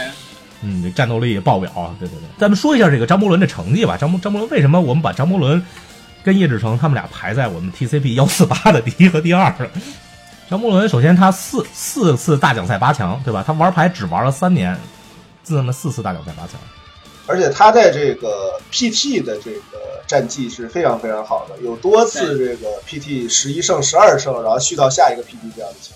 [0.63, 1.71] 嗯，这战斗力爆表！
[1.99, 3.97] 对对对，咱们说一下这个张伯伦的成绩吧。
[3.97, 5.63] 张伯张伯伦为什么我们把张伯伦
[6.25, 9.55] 跟叶志成他们俩排在我们 TCP 幺四八的第一和第二？
[10.49, 13.43] 张伯伦首先他四四次大奖赛八强，对吧？
[13.47, 14.77] 他玩牌只玩了三年，
[15.43, 16.53] 自了四次大奖赛八强。
[17.27, 25.93] 而且他在这个 PT 的这个战绩是非常非常好的，有多次这个 PT 十一胜、十二胜，然后续到下一个 PT 这样的情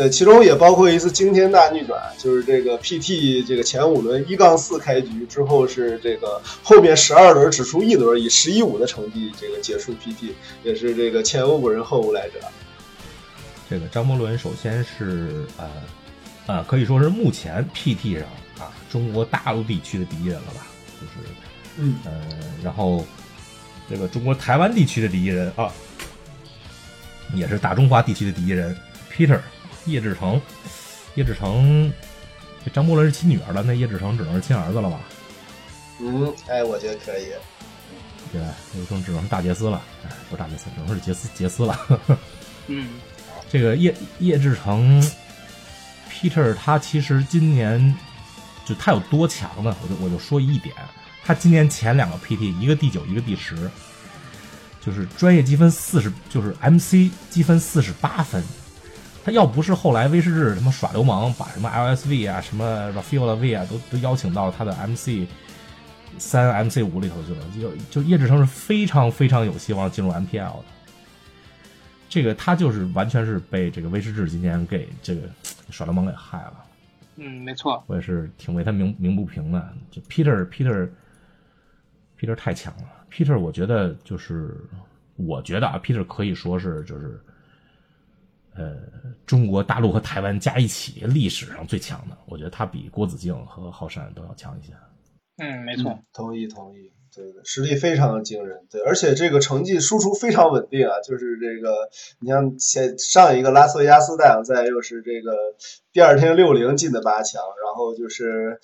[0.00, 10.30] 对，其中也包括一次惊天大逆转，就是这个 PT 这个前五轮一杠四开局之后是这个后面十二轮只输一轮，以十一五的成绩这个结束 PT，
[10.64, 12.40] 也是这个前无古人后无来者。
[13.68, 15.68] 这个张伯伦首先是呃
[16.46, 18.26] 呃，可以说是目前 PT 上
[18.58, 20.66] 啊中国大陆地区的第一人了吧？
[20.98, 21.28] 就是
[21.76, 22.22] 嗯呃，
[22.64, 23.04] 然后
[23.90, 25.70] 这个中国台湾地区的第一人啊，
[27.34, 28.74] 也是大中华地区的第一人
[29.14, 29.38] Peter
[29.86, 30.40] 叶志成。
[31.16, 31.92] 叶志成，
[32.64, 35.00] 这张伯伦是亲女儿了，那叶志成只能是亲儿子了吧？
[35.98, 37.26] 嗯，哎，我觉得可以。
[38.32, 38.46] 对吧？
[38.74, 41.76] 叶志成只能是大杰斯了，哎，不是大杰斯，只能是杰斯杰斯了。
[42.68, 43.00] 嗯，
[43.50, 45.02] 这个叶叶志成
[46.08, 47.92] ，Peter 他其实今年
[48.64, 49.76] 就他有多强呢？
[49.82, 50.72] 我就我就说一点，
[51.24, 53.68] 他今年前两个 PT，一个第九，一个第十，
[54.80, 58.40] 就是专业积分四十，就是 MC 积分四十八分。
[59.30, 65.24] 他要不是后来威士忌什么耍流氓，把什么 LSV 啊、什么 Rafael V 啊都都邀请到他的 MC
[66.18, 70.64] 三、MC 五里头去了，就就叶志成是非常非常有希望进入 MPL 的。
[72.08, 75.22] 这个他就是完全是被这个威士忌今年给这个
[75.70, 76.64] 耍流氓给害了，
[77.14, 77.84] 嗯，没错。
[77.86, 79.72] 我也是挺为他鸣鸣不平的。
[79.92, 80.88] 就 Peter Peter
[82.18, 84.56] Peter 太强了，Peter 我觉得就是
[85.14, 87.20] 我觉得啊，Peter 可以说是就是
[88.54, 88.76] 呃
[89.26, 94.72] 中国大陆和台湾加一起历史上最强的，我觉得他比郭子敬和浩山都要强一些。
[95.38, 95.98] 嗯，没错。
[96.12, 101.88] 同意同意，对对，实力非常的惊人，对，而且这个成绩输出非常稳定啊，就是这个，
[102.20, 105.32] 你像前上一个拉斯维加斯大奖赛又是这个
[105.92, 108.60] 第二天六零进的八强，然后就是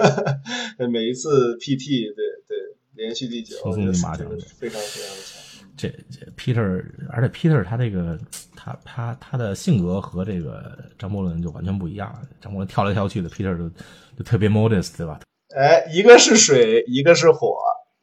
[0.92, 2.58] 每一次 PT 对对
[2.94, 5.51] 连续第九，轻松进八强这个非常非常的强。
[5.76, 8.18] 这这 Peter，而且 Peter 他这个
[8.54, 12.14] 他他他的性格和这个张伯伦就完全不一样。
[12.40, 13.68] 张伯伦跳来跳去的，Peter 就
[14.16, 15.20] 就特别 modest，对吧？
[15.56, 17.56] 哎，一个是水，一个是火，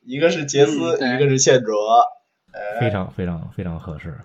[0.05, 1.73] 一个是杰斯，嗯一个是欠卓，
[2.79, 4.17] 非常非常非常合适。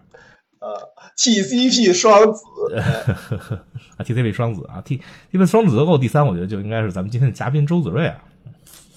[0.61, 0.74] 呃
[1.18, 2.42] ，TCP 双子，
[3.97, 8.24] 啊，TCP 双子啊，T TCP 双子座第三，我觉得就应该是咱们今天的嘉宾周子睿啊。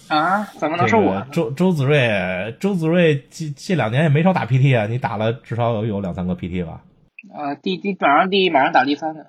[0.09, 0.43] 啊？
[0.57, 1.25] 怎么能是我？
[1.31, 6.83] 周周子睿，周子睿这这两年也没少打 PT 啊，你打了至少有有两三个 PT 吧？
[7.33, 9.27] 呃，第第马上第马上打第三个，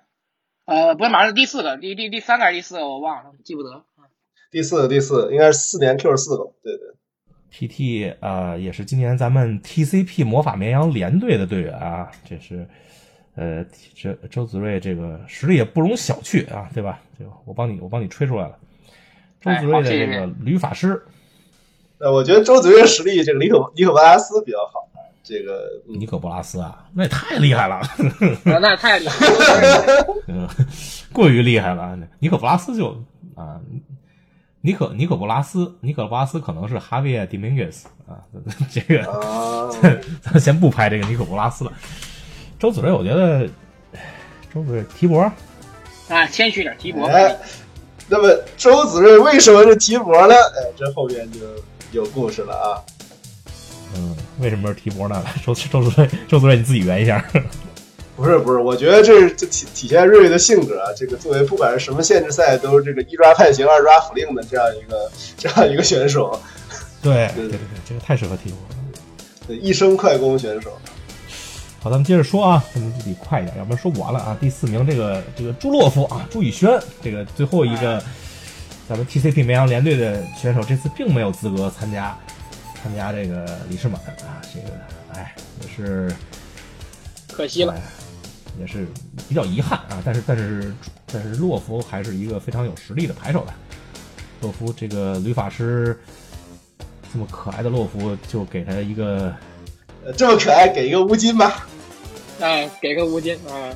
[0.67, 3.85] 呃，不是马上第四个，第第第三个还是第四个我忘了，记不得。
[4.51, 6.89] 第四个第四个应该是四年 Q 四个，对对。
[7.51, 12.69] PT 呃也是今年咱们 TCP 魔法绵羊联队的队员啊，这是
[13.35, 13.65] 呃
[13.95, 17.01] 这周子睿这个实力也不容小觑啊，对吧？
[17.19, 18.59] 这个我帮你我帮你吹出来了，
[19.41, 21.03] 周子睿的这个吕法师。
[21.99, 24.89] 呃，我觉得周子睿实力这个尼可尼可波拉斯比较好。
[25.23, 27.81] 这个尼可波拉斯啊，那也太厉害了，
[28.45, 30.55] 那也太厉害了，
[31.13, 31.99] 过于厉害了。
[32.19, 32.91] 尼可波拉斯就
[33.35, 33.61] 啊。
[34.61, 38.19] 尼可尼可波拉斯，尼可波拉斯可能是哈维亚迪明格斯啊，
[38.69, 39.71] 这个
[40.21, 41.73] 咱先不拍这个尼可波拉斯了。
[42.59, 43.49] 周子睿，我觉得
[44.53, 45.21] 周子睿提博
[46.09, 47.07] 啊，谦虚点提博。
[47.07, 47.39] 哎，
[48.09, 50.35] 那么周子睿为什么是提博呢？
[50.35, 51.41] 哎，这后边就
[51.93, 52.81] 有故事了啊。
[53.95, 55.23] 嗯，为什么是提博呢？
[55.45, 57.25] 周周子睿，周子睿你自己圆一下。
[58.17, 60.91] 不是不是，我觉得这是这体体现瑞瑞的性格啊。
[60.97, 66.41] 这个作为不管是什么限制赛，都是这个一抓判刑二抓府令的这样一个这样一个选手。
[67.01, 68.77] 对对对对，这个太适合踢博了。
[69.47, 70.77] 对，一生快攻选手。
[71.89, 74.37] 好，咱们接着说啊，咱们得快一点，要不然说不完了啊。
[74.39, 77.99] 第四名这个这个朱洛夫啊，朱宇轩，这个最后一个
[78.87, 82.15] 咱们 TCP 绵阳联队的选手，这次并没有资格参加
[82.83, 84.77] 参加这个李世满啊，这个
[85.15, 86.15] 哎也是
[87.27, 87.75] 可惜了。
[88.61, 88.87] 也是
[89.27, 90.75] 比较遗憾啊，但是但是
[91.11, 93.55] 但是洛夫还是一个非常有实力的牌手的。
[94.43, 95.99] 洛夫这个吕法师
[97.11, 99.35] 这么可爱的洛夫，就给他一个
[100.15, 101.67] 这么可爱，给一个乌金吧。
[102.41, 103.75] 哎，给个乌金啊。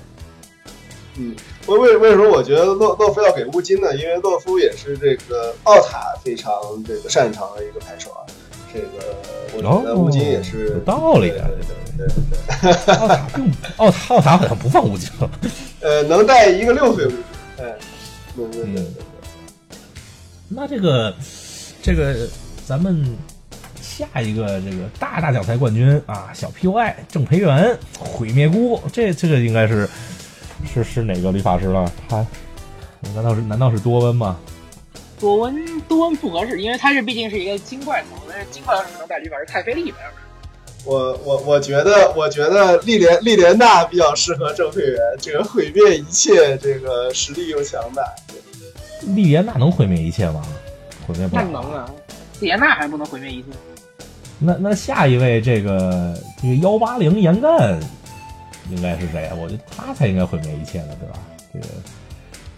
[1.17, 1.37] 嗯，
[1.67, 3.95] 为为为什么我觉得洛洛夫要给乌金呢？
[3.97, 6.55] 因为洛夫也是这个奥塔非常
[6.87, 8.25] 这个擅长的一个牌手啊。
[8.73, 9.15] 这个
[9.55, 11.51] 我觉得乌金也是有道理的。
[11.99, 12.15] 对对
[12.63, 15.31] 对，奥塔并奥塔奥塔好像不放乌金了，
[15.81, 17.25] 呃，能带一个六岁乌金，
[17.59, 17.77] 哎，
[18.35, 18.87] 对对对对。
[20.49, 21.15] 那这个
[21.83, 22.27] 这个
[22.67, 23.15] 咱们
[23.93, 29.87] 下一个这个大大奖赛冠军啊，小 PUI 郑培元毁灭菇，这这个应该是
[30.73, 31.93] 是是哪个理发师了？
[32.09, 32.27] 他
[33.15, 34.39] 难道是难道是多温吗？
[35.21, 40.27] 多温多温不合适，因为他是毕竟是一个金怪头，但是金怪头能带律法师太费力了，要不然。
[40.85, 48.03] 我我我觉得，我觉得莉莲莉莲娜比较适合郑佩元，这个毁灭一切，这个实力又强大。
[49.15, 50.43] 莉莲娜能毁灭一切吗？
[51.07, 51.43] 毁灭不了。
[51.45, 51.89] 那能啊，
[52.41, 53.49] 莉莲娜还不能毁灭一切。
[54.45, 57.79] 那那下一位这个这个幺八零严干
[58.71, 59.37] 应该是谁啊？
[59.41, 61.19] 我觉得他才应该毁灭一切呢，对吧？
[61.53, 61.67] 这个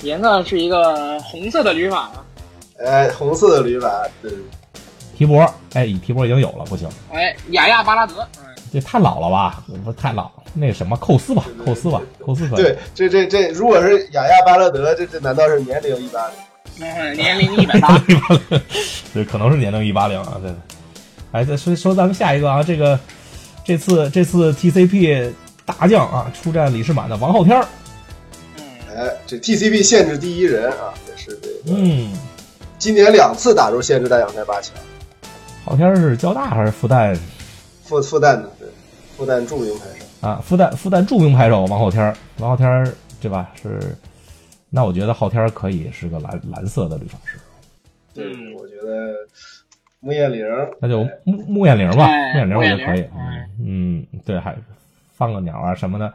[0.03, 2.25] 严干是一个红色的驴马啊。
[2.85, 3.89] 哎，红色的驴马，
[4.23, 4.33] 对。
[5.17, 6.89] 提博，哎，提博已经有了，不行。
[7.13, 8.27] 哎，雅亚巴拉德，
[8.73, 9.63] 这太老了吧？
[9.85, 12.63] 不太老，那什么，寇斯吧，寇斯吧，寇斯可以。
[12.65, 16.37] 对，这这这，如果是雅亚巴拉德，这这难道是年龄一八零？
[16.81, 17.97] 嗯，年龄一百八。
[19.15, 20.41] 对，可能是年龄一八零啊。
[20.43, 20.53] 对，
[21.35, 22.97] 哎，再说说咱们下一个啊，这个
[23.65, 25.33] 这次这次 TCP
[25.67, 27.61] 大将啊，出战李世满的王昊天。
[28.57, 28.65] 嗯，
[28.97, 31.77] 哎，这 TCP 限制第一人啊，也是这个。
[31.77, 32.13] 嗯。
[32.79, 34.77] 今年两次打入限制大奖赛八强。
[35.65, 37.19] 昊天是交大还是复旦？
[37.83, 38.69] 复复旦的，对，
[39.17, 43.51] 复旦著名牌手啊，复旦复旦著名牌手王昊天，王昊天对吧？
[43.61, 43.97] 是，
[44.71, 47.41] 那我觉得昊天可以是个蓝蓝色的绿法师。
[48.15, 49.13] 嗯，我觉得
[50.05, 50.45] 穆艳玲，
[50.81, 53.05] 那就穆穆艳玲吧，穆艳玲我觉得可以。
[53.65, 54.55] 嗯，对，还
[55.17, 56.13] 放个鸟啊什么的。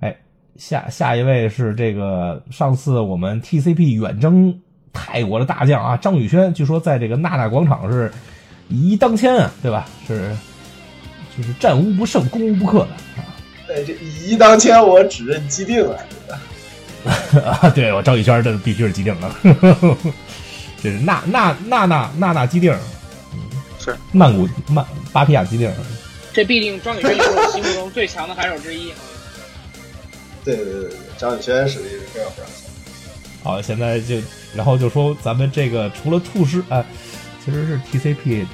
[0.00, 0.14] 哎，
[0.56, 4.60] 下下一位是这个上次我们 TCP 远征
[4.92, 8.12] 泰国的大将啊，张宇轩，据说在这个娜娜广场是。
[8.70, 9.86] 以一当千啊，对吧？
[10.06, 10.30] 是，
[11.34, 13.24] 就是战无不胜，攻无不克的啊。
[13.70, 15.98] 哎，这以一当千，我只认既定了，
[17.62, 19.34] 啊，对我张宇轩这必须是既定了，
[20.82, 22.78] 这是娜娜娜娜娜娜既定，嗯，
[23.88, 25.70] 是曼谷曼巴皮亚基地。
[26.32, 28.92] 这必定张宇轩是我心目中最强的海手之一。
[30.44, 32.70] 对对对对，张宇轩实力是非常非常强。
[33.42, 34.16] 好，现在就
[34.54, 36.84] 然后就说咱们这个除了吐师啊。
[37.44, 38.44] 其实是 TCP，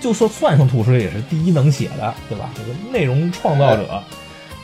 [0.00, 2.48] 就说算上兔师也是第一能写的，对吧？
[2.54, 4.00] 这个内容创造者，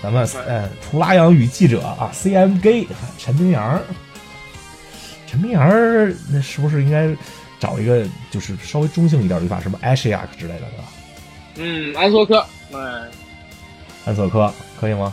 [0.00, 2.86] 咱们呃，图拉扬与记者啊，CMG
[3.18, 3.82] 陈明阳，
[5.26, 5.68] 陈明阳
[6.30, 7.08] 那是不是应该
[7.60, 10.84] 找一个就是稍微中性一点的语法，什么 Ashiak 之类的，对吧？
[11.56, 13.10] 嗯，安索科，嗯，
[14.04, 15.12] 安索科可以吗？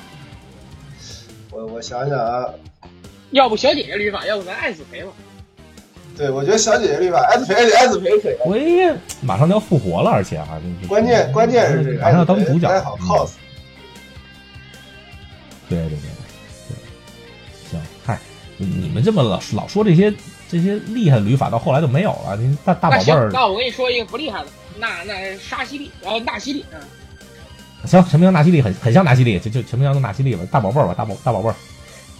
[1.51, 2.49] 我我想想啊，
[3.31, 5.11] 要不小姐姐语法，要不咱爱死谁吧。
[6.17, 8.35] 对，我觉得小姐姐律法，艾子培，艾子培可以。
[8.45, 13.31] 我也马上就要复活了，而且啊，关键关键是这个马上要当主角，还好 cos。
[15.67, 15.97] 对对对
[16.69, 18.19] 对，行，嗨，
[18.57, 20.13] 你们这么老老说这些
[20.49, 22.35] 这些厉害的旅法，到后来就没有了。
[22.37, 26.79] 您大大宝贝儿，那我跟你说一个不厉害的，那那沙西利，然后纳西利，嗯，
[27.85, 28.61] 行，什么叫纳西利？
[28.61, 30.43] 很很像纳西利，就就什么叫纳西利吧？
[30.51, 31.55] 大宝贝儿吧，大宝大宝贝儿，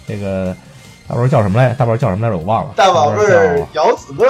[0.08, 0.56] 这个
[1.08, 1.70] 大宝贝儿叫什么来？
[1.74, 2.38] 大宝贝儿叫什么来着？
[2.38, 2.74] 我忘了。
[2.76, 4.26] 大宝贝儿姚子乐，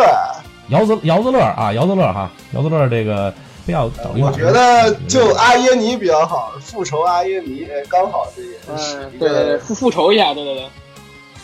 [0.70, 3.34] 姚子姚子乐啊，姚子乐哈，姚子乐这个。
[3.66, 10.70] 非要找我觉得就阿耶尼比较好，复仇阿耶尼，哎，刚好这也嗯，对对对，复复仇一下，对对对，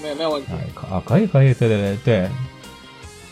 [0.01, 2.29] 没有没有问题，可啊可以可以，对对对对。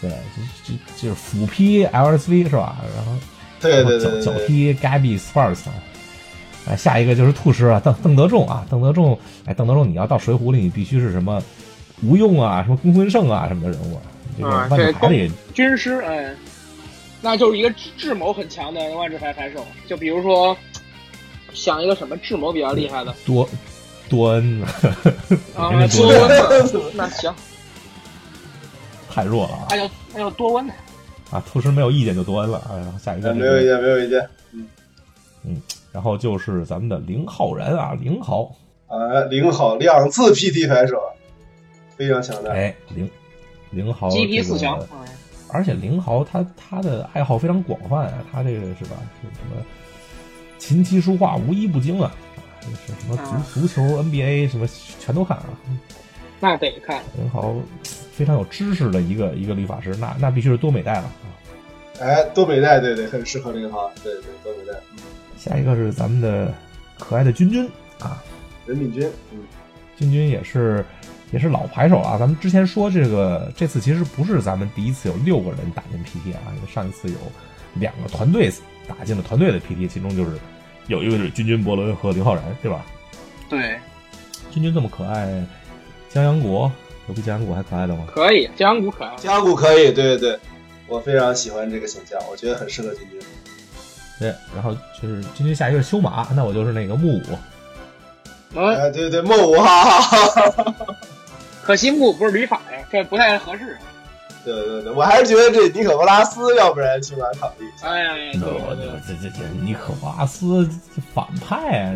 [0.02, 2.78] 对，就就就是斧劈 LSV 是吧？
[2.96, 3.12] 然后
[3.60, 5.64] 对对对，脚脚踢 Gabby Sparks，
[6.66, 11.44] 哎，下一个就是兔师啊，邓邓德仲啊，邓德仲，哎，邓德仲，你要到水浒里，你必须是什么
[12.02, 14.00] 吴用啊，什么公孙胜啊什么的人物，
[14.38, 16.34] 这个万智牌里军师，哎。
[17.22, 20.56] 那就是一个智智谋很强的万智牌牌手，就比如说，
[21.54, 23.14] 想一个什么智谋比较厉害的。
[23.26, 23.46] 多
[24.10, 24.62] 多恩
[25.56, 26.28] 啊，多温
[26.96, 27.34] 那行，
[29.10, 29.68] 太弱了啊！
[29.70, 30.68] 那就那就多温
[31.32, 32.74] 啊，厨师没有意见就多恩了啊。
[33.02, 34.20] 下一个没有意见，没有意见。
[34.52, 34.68] 嗯
[35.46, 38.54] 嗯，然后就是咱们的林浩然啊，零号
[38.88, 41.00] 啊，零号两次 PT 牌手，
[41.96, 42.52] 非常强大。
[42.52, 43.10] 哎，零
[43.70, 44.80] 零号 GP 四强。
[45.52, 48.98] 而且林豪他他的爱好非常广泛啊，他这个是吧？
[49.22, 49.64] 是什么
[50.60, 52.12] 琴棋书画无一不精啊，
[52.72, 54.68] 是什么足足球 NBA 什么
[55.00, 55.46] 全都看啊。
[56.40, 57.56] 那得看林豪
[58.12, 61.28] 非常有知识的一个一个理发师，那那必须是多美代了啊。
[62.00, 64.80] 哎，多美代，对对，很适合林豪，对对，多美代。
[65.38, 66.54] 下一个是咱们的
[66.98, 68.24] 可爱的君君啊，
[68.66, 69.40] 任敏君，嗯，
[69.98, 70.86] 君君也是。
[71.32, 77.18] 也是老牌手啊，咱们之前说这个这次其实不是咱们第一次有六个人打进 PT 啊，因为上一次有
[77.76, 78.52] 两个团队
[78.88, 80.32] 打进了团队的 PT，其中就是
[80.90, 82.84] 有一个是君君伯伦和刘昊然，对吧？
[83.48, 83.80] 对，
[84.52, 85.42] 君君这么可爱，
[86.10, 86.70] 江阳国
[87.08, 88.06] 有比江阳国还可爱的吗？
[88.12, 90.40] 可以，江阳谷可爱，江阳谷可以，对对对，
[90.88, 93.20] 我非常喜欢这个形象，我觉得很适合君君。
[94.20, 97.22] 对，然后就是君君下一个修马，那我就是那个木五。
[98.60, 100.76] 哎，对对对，木五，哈哈哈。
[101.64, 103.78] 可惜木不是旅法呀，这不太合适。
[104.54, 107.66] 对对对，我还是觉得这尼可波拉斯，要不然去玩考虑？
[107.82, 110.68] 哎呀，这这这这尼可波拉斯
[111.14, 111.96] 反派啊！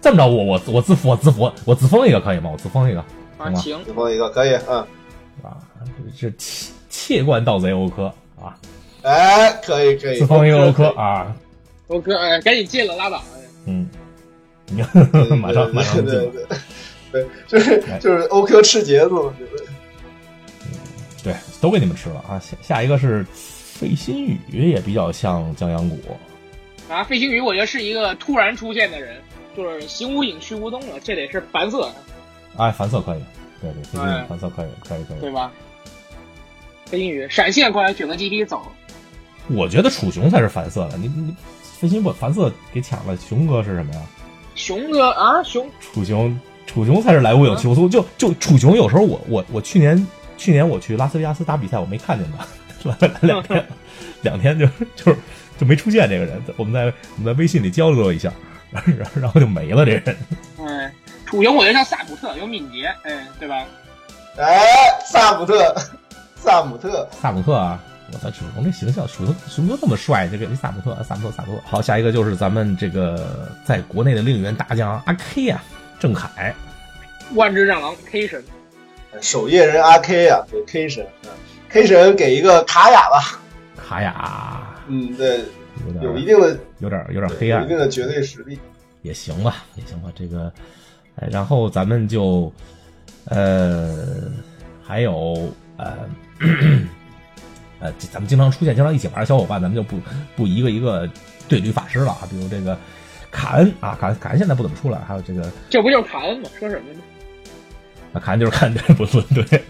[0.00, 2.50] 这么着，我我我自我自我我自封一个可以吗？
[2.52, 3.04] 我自封一个，
[3.36, 4.78] 啊，行，自封一个可以，嗯，
[5.42, 5.56] 啊，
[6.18, 8.56] 这窃窃冠盗贼欧科啊！
[9.02, 11.34] 哎，可以可以，自封一个欧科啊！
[11.88, 13.22] 欧科，哎，赶紧进了，拉倒。
[13.66, 13.88] 嗯，
[14.66, 14.82] 你
[15.36, 16.06] 马上马上进。
[16.06, 16.46] 对对
[17.10, 19.64] 对，就是就是欧科吃茄子，我觉得。
[21.28, 22.40] 对，都给你们吃了啊！
[22.40, 25.98] 下下一个是费心雨，也比较像江阳谷。
[26.88, 29.16] 啊，费心雨，我觉得是一个突然出现的人，
[29.54, 31.92] 就是行无影去无踪了，这得是凡色。
[32.56, 33.20] 哎，凡色可以，
[33.60, 35.52] 对对，费心雨凡色可以，可以可以，对吧？
[36.86, 38.62] 费心雨闪现过来选择基地走。
[39.48, 44.00] 我觉得楚雄才是凡色的，你你费心把凡色给抢了，熊哥是什么呀？
[44.54, 46.40] 熊哥啊，熊楚雄。
[46.66, 50.06] 楚雄才是来无影去无踪，就就楚雄有时候我我我去年
[50.38, 53.66] 去年我去拉斯维加斯打比赛，我没看见他，来 了两天，
[54.22, 54.66] 两天就
[54.96, 55.18] 就是
[55.58, 56.40] 就没出现这个人。
[56.56, 56.84] 我们在
[57.16, 58.32] 我们在微信里交流了一下，
[58.70, 60.16] 然 后然后就没了这人。
[60.64, 60.92] 哎，
[61.26, 63.64] 楚雄我觉得像萨姆特，有敏捷，哎，对吧？
[64.38, 64.62] 哎，
[65.04, 65.74] 萨姆特，
[66.36, 67.82] 萨姆特，萨姆特啊！
[68.12, 71.62] 我操，楚雄这形象，楚雄楚雄这么帅，这个萨姆特，萨姆特，萨姆特。
[71.66, 75.62] 好，下一个就是咱们这个在国内的另一员大将阿 K 啊。
[76.00, 76.54] 郑恺，
[77.34, 78.40] 万智战狼 K 神，
[79.20, 81.06] 守夜人阿 K 啊，给 K 神
[81.68, 83.40] ，K 神给一个卡雅吧，
[83.76, 85.40] 卡雅，嗯，对，
[86.02, 88.58] 有一定的，有点有点黑暗，一定的绝对实力，
[89.02, 90.52] 也行吧，也行吧，这个，
[91.16, 92.52] 哎，然后咱们就，
[93.26, 94.30] 呃，
[94.82, 95.94] 还有呃，
[97.80, 100.00] 呃，咱们经常出现、经常一起玩的小伙伴，咱们就不
[100.36, 101.08] 不一个一个
[101.48, 102.76] 对捋法师了啊，比如这个。
[103.30, 106.48] 卡恩啊，卡卡恩现在不怎么出来，还有这个，这不就是卡恩吗？
[106.58, 107.00] 说什么呢？
[108.12, 109.62] 那卡恩就是卡恩，不伦对。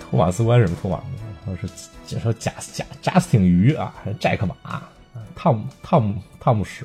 [0.00, 0.98] 托马斯关什么托马？
[0.98, 1.04] 斯？
[1.50, 1.68] 我是
[2.06, 4.82] 就说贾贾贾斯汀鱼啊，还有寨克马，
[5.34, 6.84] 汤姆汤姆汤姆史，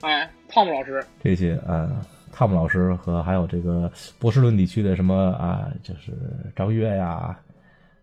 [0.00, 1.90] 哎，汤姆老师这些啊，
[2.32, 6.12] 汤姆老师和还有这个波士顿地区的什么啊，就是
[6.54, 7.36] 张悦呀，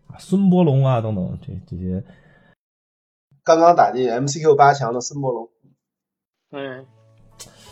[0.08, 2.04] 啊孙波龙啊等等，这这些
[3.43, 5.49] 刚刚打进 MCQ 八强的孙波龙。
[6.52, 6.86] 嗯，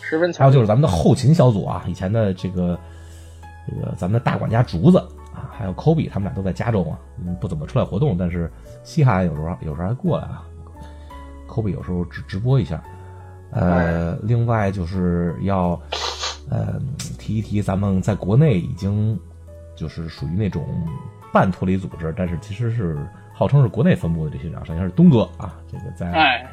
[0.02, 0.40] 十分强。
[0.40, 2.80] 还有就是咱们的后勤小组啊，以前的这个
[3.70, 4.98] 这个咱们的大管家竹子
[5.34, 8.52] 啊，还有 Kobe，他们俩都在加州嘛，嗯，不怎么出来活动，但是
[8.84, 10.44] 西海岸有时候有时候还过来啊。
[11.48, 12.82] Kobe 有时候直直播一下，
[13.52, 15.80] 呃，另外就是要
[16.50, 16.80] 呃
[17.18, 19.20] 提一提，咱们在国内已经
[19.76, 20.64] 就是属于那种
[21.34, 23.00] 半脱离组织，但是其实是
[23.34, 26.48] 号称是国内分部的这些厂商，像是东哥啊，这个在哎，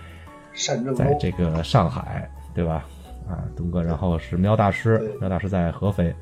[0.95, 2.85] 在这个上海，对吧？
[3.29, 6.15] 啊，东哥，然后是喵大师，喵大师在合肥，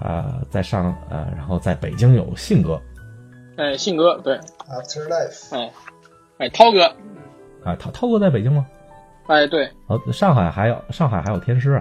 [0.00, 2.80] 啊，在上呃，然后在北京有信哥。
[3.56, 4.38] 哎，信哥，对
[4.68, 5.70] ，Afterlife，哎，
[6.38, 6.84] 哎，涛哥，
[7.62, 8.66] 啊，涛涛哥在北京吗？
[9.26, 11.80] 哎，对，哦，上海还有上海还有天师，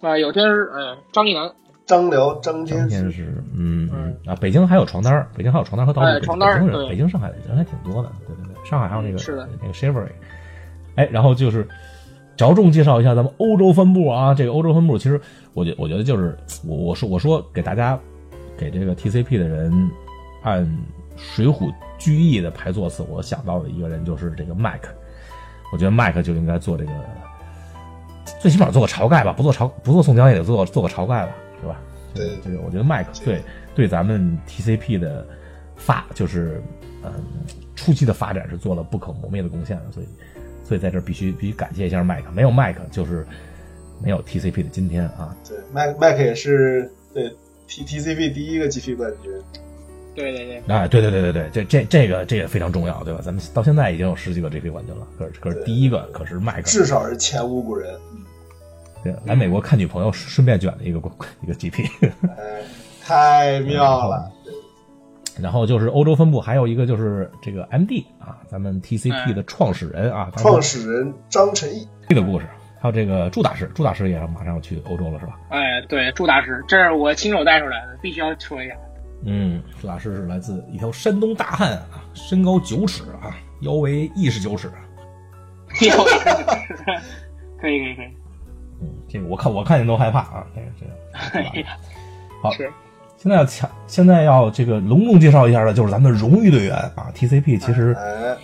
[0.00, 1.52] 啊，有天师，哎，张一楠，
[1.86, 4.16] 张辽、张张天师，天师，嗯嗯。
[4.26, 9.46] 啊，北京还有床单，北京还有床单和道具，北哎床单北京人，北京上海人还挺多的，对对对，上海还有那个是的。
[9.60, 10.08] 那个 Shivery，
[10.96, 11.68] 哎，然后就是
[12.36, 15.20] 着重介绍一下咱们欧洲分部啊，这个欧洲分部其实
[15.52, 17.98] 我觉我觉得就是我我说我说给大家
[18.56, 19.72] 给这个 TCP 的人
[20.42, 20.68] 按
[21.16, 24.92] 水浒聚义的排座次，我想到的一个人就是这个麦克，
[25.72, 26.92] 我觉得麦克就应该做这个。
[28.40, 31.80] 最起码做个晁盖吧，不做晁不做宋江也得做做个晁盖吧，是吧？
[32.14, 33.42] 对这个我觉得麦克对
[33.74, 35.26] 对咱们 TCP 的
[35.76, 36.62] 发就是
[37.02, 37.12] 嗯
[37.74, 40.06] 初期的发展是做了不可磨灭的贡献的，所以
[40.64, 43.26] 所以在这必须必须感谢一下麦克，没有麦克就是
[44.02, 45.36] 没有 TCP 的今天啊。
[45.48, 47.30] 对，麦麦克也是对
[47.68, 49.32] T T C P 第一个 G P 冠军，
[50.14, 53.20] 对对对，哎，对对对对对，这这这个这个非常重要，对吧？
[53.22, 57.94] 咱们到现在已经有十几个 GP 冠军了，可是可是第一个可是麦克，至少是前无古人。
[59.02, 60.98] 对来美国看女朋友顺便卷了一个
[61.42, 61.86] 一个 GP。
[62.38, 62.62] 哎，
[63.02, 64.30] 太妙了！
[65.40, 72.46] 然后就是欧洲分部，还有一个就是这个 MD 啊，咱们 TCP 的创始人啊，创始人张晨毅，这个故事，
[72.80, 75.38] 还有这个祝大师，祝大师也马上要去欧洲了，是吧？
[75.50, 78.74] 哎，对，祝大师，这是我亲手带出来的，必须要说一下。
[79.26, 84.70] 嗯，祝大师是来自一条山东大汉啊，身高九尺啊，腰围一十九尺。
[85.80, 86.04] 有
[87.58, 88.06] 可以可以可以，
[88.80, 90.92] 嗯，这个我看我看见都害怕啊，这个这个。
[91.40, 91.76] 哎呀，
[92.40, 92.70] 好，是，
[93.24, 98.36] 现在要强，现在要这个隆重介绍一下的就是咱们的荣誉队员啊，TCP 其实哎，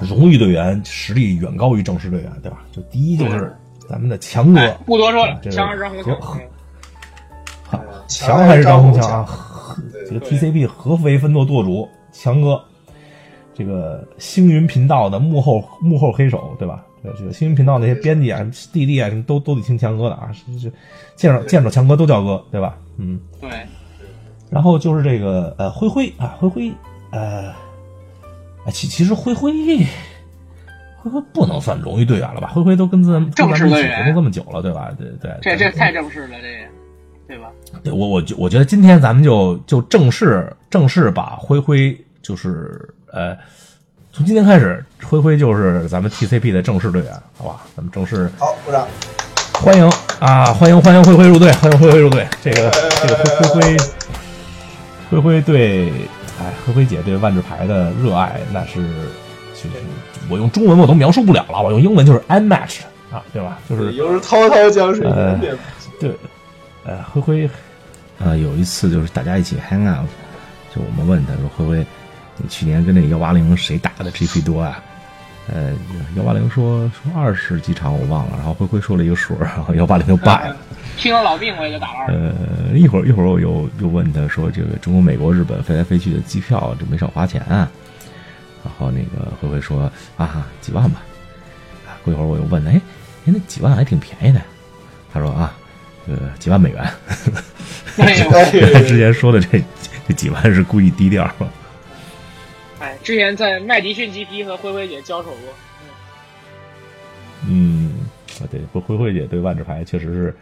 [0.00, 2.64] 荣誉队员实力远高于正式队员，对吧？
[2.72, 3.56] 就第一就是
[3.88, 9.76] 咱们的强哥，哎，不多说了，这个强儿张红强，强还是张红红强啊？
[9.92, 12.60] 对这个 TCP 合肥分舵舵主强哥，
[13.54, 16.84] 这个星云频道的幕后幕后黑手，对吧？
[17.00, 20.72] 这个这个星云频道那些编辑啊、弟弟啊，都都得听强哥的啊，是是，
[21.14, 22.76] 见着见着强哥都叫哥，对吧？
[22.96, 23.50] 嗯，对，
[24.54, 26.72] 然后就是这个呃灰灰啊，灰灰
[27.10, 27.48] 呃，
[28.64, 29.52] 哎其其实灰灰。
[31.02, 32.48] 灰灰不能算荣誉队员了吧？
[32.54, 34.90] 灰灰都跟咱们跟咱们一起正式队员活动这么久了，对吧？
[34.96, 36.68] 对对，这这太正式了，这个，
[37.28, 37.50] 对吧？
[37.82, 43.36] 对我我觉我觉得今天咱们就就正式正式把灰灰就是呃，
[44.12, 47.60] 从今天开始，灰灰就是咱们 TCP 的正式队员，好吧？
[47.76, 48.86] 咱们正式好，鼓掌。
[49.52, 49.84] 欢迎
[50.20, 52.26] 啊，欢迎欢迎灰灰入队，欢迎灰灰入队。
[52.42, 52.70] 这个
[53.02, 53.76] 这个灰灰灰
[55.14, 55.88] 灰灰对，
[56.40, 58.82] 哎，灰灰姐对万智牌的热爱那是
[59.54, 59.76] 就是
[60.28, 62.80] 我用中文我都描述不了了，我用英文就是 unmatched
[63.12, 63.58] 啊，对吧？
[63.68, 65.38] 就是又是滔滔江水呃。
[66.00, 66.10] 对，
[66.84, 67.50] 呃，灰灰，
[68.18, 70.08] 呃，有一次就是大家一起 hang out，
[70.74, 71.86] 就我们问他说：“灰灰，
[72.36, 74.82] 你去年跟那个幺八零谁打的 GP 多啊？”
[75.52, 75.72] 呃，
[76.16, 80.56] 幺八零说说二十几场我忘了，然后灰灰说了一个数，然后幺八零就败了。
[80.96, 87.68] 听了老病我也就打了二十，呃，一会儿一会儿我又又问他说：“这个中国、美国、日本飞来飞去的机票就没少花钱啊？”
[88.64, 91.02] 然后那个灰灰说：“啊，几万吧。”
[91.84, 92.74] 啊，过一会儿我又问他：“哎，
[93.26, 94.40] 哎，那几万还挺便宜的。”
[95.12, 95.52] 他说：“啊，
[96.06, 96.82] 呃，几万美元。”
[98.86, 99.62] 之前说的这
[100.08, 101.28] 这几万是故意低调。
[102.84, 105.54] 哎，之前在麦迪逊 GP 和灰灰姐交手过，
[107.48, 107.92] 嗯，
[108.40, 110.36] 啊，对，灰灰灰姐对万智牌确实是，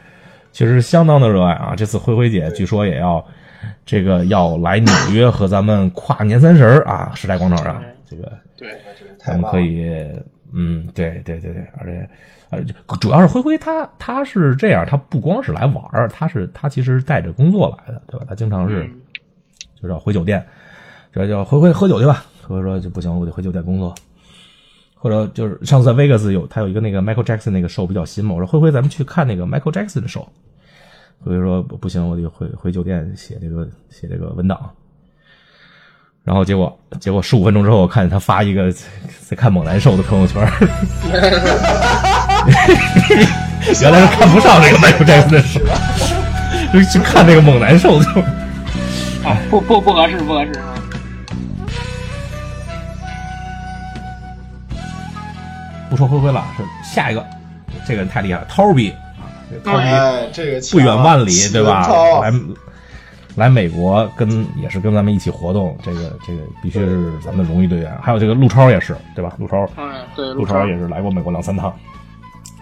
[0.52, 1.74] 确实是相当的热爱啊。
[1.76, 3.24] 这次灰灰姐据说也要
[3.86, 8.76] 这个要来纽约和咱们跨年三十啊，时代广场上，这个对，
[9.24, 10.10] 咱们可以，
[10.52, 12.08] 嗯，对对对对，而且。
[12.50, 12.62] 呃，
[13.00, 18.26] 主要是灰灰他他是这样，他不光是来玩儿，他是他其实带着工作来的，对吧？
[18.28, 19.00] 他经常是嗯
[19.80, 20.44] 就是要回酒店，
[21.14, 22.26] 这叫灰灰喝酒去吧。
[22.52, 23.94] 灰灰说就不行，我得回酒店工作。
[24.94, 30.24] 或者就是上次在 Vegas 有他有一个那个 Michael Jackson 那个手比较新嘛，我说辉辉咱们去看那个 Michael Jackson 的 show。
[31.24, 34.70] 灰灰说不行，我得回回酒店写这个写这个文档。
[36.22, 38.72] 然后结果结果十五分钟之后，我看见他发一个
[39.26, 40.40] 在看猛男秀的朋友圈，
[43.82, 45.62] 原来是看不上这个 Michael Jackson 的 show，
[46.72, 48.08] 就去看那个猛男秀就。
[49.28, 50.52] 啊，不不不合适，不合适
[55.92, 57.22] 不说灰灰了，是下一个，
[57.86, 61.86] 这个人太厉害了，涛比啊，这个涛比哎，这个不远万里，对吧？
[62.22, 62.32] 来
[63.34, 67.94] 来美国跟也是跟咱们一起活动，这个这个必须是咱们的荣誉队员。
[68.00, 69.34] 还有这个陆超也是，对吧？
[69.36, 71.70] 陆超，嗯，对，陆超也是来过美国两三趟，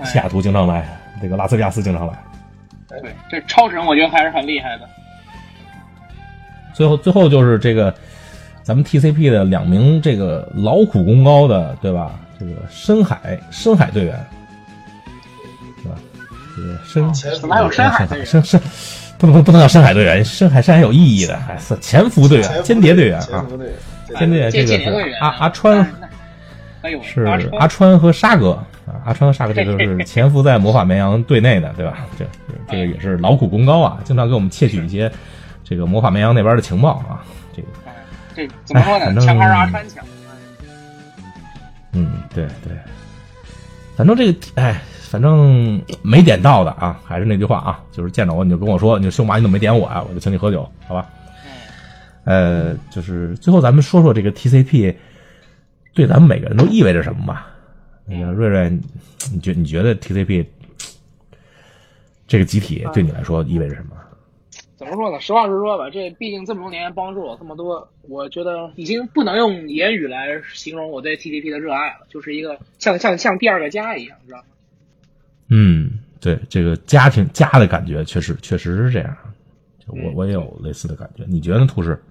[0.00, 0.84] 哎西雅图经常来，
[1.22, 2.14] 这个拉斯维加斯经常来。
[2.88, 4.88] 对，这超神我觉得还是很厉害的。
[6.74, 7.94] 最后最后就是这个
[8.62, 12.12] 咱们 TCP 的两名这个劳苦功高的，对吧？
[12.38, 14.26] 这个深海深海队员，
[15.82, 15.98] 对吧？
[16.56, 18.26] 这个深前怎么还有深海队员？
[18.26, 18.60] 深深
[19.18, 23.46] 不能不能叫深海队员，深海是很有意义的，还是潜伏队员、间谍队员啊，
[24.18, 25.86] 间谍这这个是阿阿川。
[26.82, 28.52] 哎呦，是阿阿川和沙哥
[28.86, 32.06] 啊，阿川和沙哥这都是潜伏在魔法绵羊队内的，对吧？
[32.18, 32.24] 这
[32.70, 35.12] 这个也是劳苦功高啊，经常给我们窃取一些
[35.62, 37.20] 这个魔法绵羊那边的情报啊。
[37.54, 37.89] 这个，哎
[38.46, 39.04] 这怎么说呢？
[39.04, 40.04] 哎反正枪还是阿川强。
[41.92, 42.72] 嗯，对对，
[43.96, 50.02] 反正这个，哎，反正没点到的啊，还是那句话啊，就是见着我你就跟我说，你说秀马你怎么没点我啊？
[50.08, 51.06] 我就请你喝酒，好吧？
[52.24, 54.94] 呃，就是最后咱们说说这个 TCP
[55.94, 57.48] 对咱们每个人都意味着什么吧。
[58.06, 58.70] 那个瑞瑞，
[59.32, 60.46] 你觉你觉得 TCP
[62.28, 63.96] 这个集体对你来说意味着什么？
[64.80, 65.20] 怎么说呢？
[65.20, 74.44] 实话实说吧，这毕竟这么多年帮助我这么多，我觉得已经不能用言语来形容我对 TTP 的热爱了，就是一个像像像第二个家一样，知道吗？
[75.50, 79.14] 嗯，对，这个家庭家的感觉确实确实是这样。
[79.78, 82.02] 就我我也有类似的感觉，你觉得呢，兔师？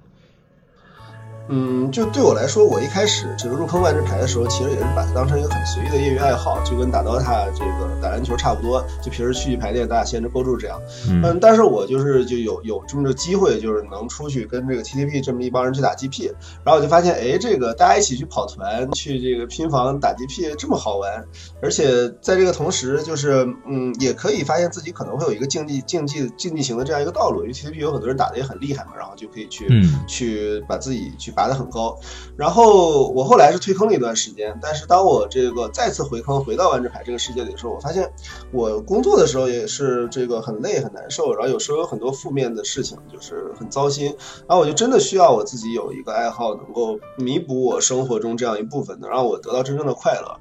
[1.49, 10.79] 嗯，就对我来说，我一开始这个入坑万智牌的时候，其实也是把它当成一个很随意的业余爱好，就跟打 DOTA 这个打篮球差不多，就平时去排练大家闲着勾住这样。
[11.09, 16.31] 嗯嗯，但是我就是就有有这么个机会，就是能出去跟这个 TTP 这么一帮人去打 GP，
[16.63, 21.25] 然后我就发现，哎，这个大家一起去跑团，去这个拼房打 GP 这么好玩，
[21.61, 31.97] 而且在这个同时，就是嗯，也可以发现自己可能会有一个竞技竞技竞技型的这样一个道路，因为 TTP 有很多人打的也很厉害嘛，然后就可以去、嗯去把自己去拔得很高。
[32.35, 38.11] 然后我后来是退坑了一段时间，但是当我这个再次回坑回到万智牌这个世界里的时候，我发现
[38.51, 44.07] 我工作的时候也是这个很累很难受，然后有时候有很多负面的事情，就是很糟心。
[44.47, 50.37] 然后我就真的需要我自己有一个爱好，能够弥补我生活中这样一部分，能让我得到真正的快乐。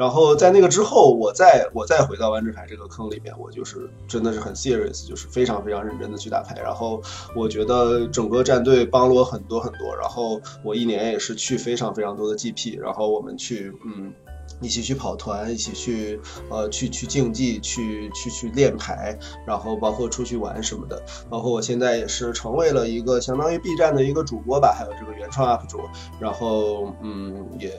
[0.00, 6.58] 然后在那个之后，我再我再回到万智牌这个坑里面，我就是真的是很 serious，就是非常非常认真的去打牌。
[6.58, 7.02] 然后
[7.36, 9.94] 我觉得整个战队帮了我很多很多。
[9.94, 14.10] 然后我一年也是去非常非常多的 GP，然后我们去嗯。
[14.60, 16.20] 一起去跑团，一起去
[16.50, 25.78] 呃去去竞技，去去去练牌，然后包括出去玩什么的，包括我现在也是成为了一个相当于 B 站的一个主播吧，还有这个原创 UP 主，
[26.18, 27.72] 然后嗯也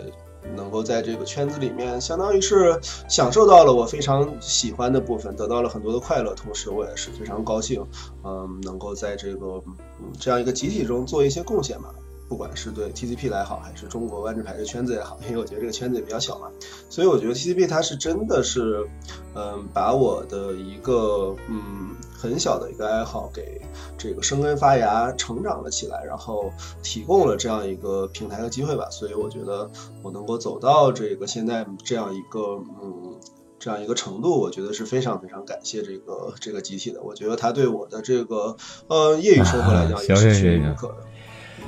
[0.56, 2.80] 能够在这个圈子里面，相当于是
[3.10, 7.86] 享受到了我非常喜欢的部分，得到了很多的快乐，同时我也是非常高兴，
[8.24, 9.62] 嗯，能够在这个
[10.00, 11.94] 嗯这样一个集体中做一些贡献吧。
[12.30, 16.48] 不管是对 TCP 来好，还是中国万智牌这个圈子也好，因为我觉得这个圈子也比较小嘛，
[16.90, 18.88] 所以我觉得 TCP 它是真的是，
[19.36, 21.90] 嗯，把我的一个嗯
[22.22, 23.60] 很小的一个爱好给
[23.98, 26.52] 这个生根发芽、成长了起来，然后
[26.84, 28.88] 提供了这样一个平台和机会吧。
[28.92, 29.70] 所以我觉得
[30.04, 33.16] 我能够走到这个现在这样一个嗯。
[33.64, 37.00] 这样一个程度，我觉得是非常非常感谢这个这个集体的。
[37.04, 38.58] 我觉得他对我的这个
[38.88, 41.04] 呃业余生活来讲也是缺一不可的，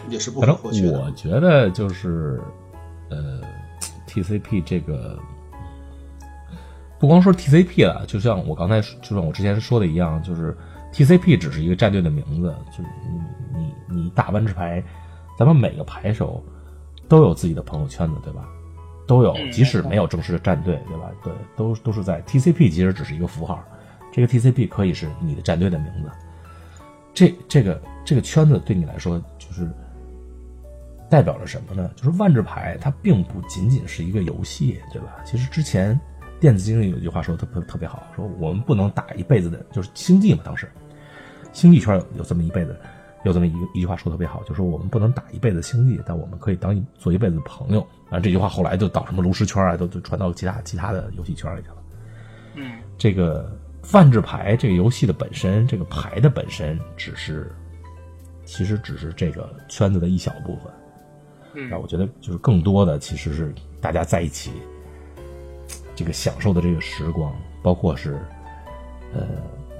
[0.09, 0.99] 也是不可或缺的。
[0.99, 2.41] 我觉得就是，
[3.11, 3.41] 呃
[4.07, 5.19] ，TCP 这个
[7.03, 10.55] 不光说 TCP 了，就像我刚才就像我之前说的一样，就是
[10.93, 14.81] TCP 只是一个战队的名字，就是你你你打万智牌，
[15.37, 16.41] 咱们每个牌手
[17.09, 18.47] 都有自己的朋友圈子，对吧？
[19.05, 21.11] 都有，嗯即使没有正式的战队，对吧？
[21.21, 23.61] 对，都都是在 TCP，其实只是一个符号，
[24.09, 26.09] 这个 TCP 可以是你的战队的名字。
[27.13, 29.69] 这这个这个圈子对你来说，就是
[31.09, 31.91] 代表着什么呢？
[31.97, 35.17] 就是万智牌它并不仅仅是一个游戏，对吧？
[35.25, 35.99] 其实之前
[36.43, 40.69] 电子竞技有句话说的特特别好，说我们不能打一辈子的，就是星际嘛，当时
[41.53, 42.75] 星际圈有有这么一辈子，
[43.23, 47.79] 有这么一一句话说得特别好，就说我们不能打一辈子星际，但我们可以当一做一辈子的朋友。
[48.09, 51.75] 啊，这句话后来就到什么炉石圈啊，都都传到其他其他的游戏圈里去了。
[52.55, 53.49] 嗯，这个
[53.81, 57.49] 泛制牌这个游戏的本身，这个牌的本身，只是
[58.43, 60.65] 其实只是这个圈子的一小部分。
[61.55, 64.51] 嗯啊，我觉得就是更多的其实是大家在一起
[65.95, 68.19] 这个享受的这个时光，包括是
[69.13, 69.21] 呃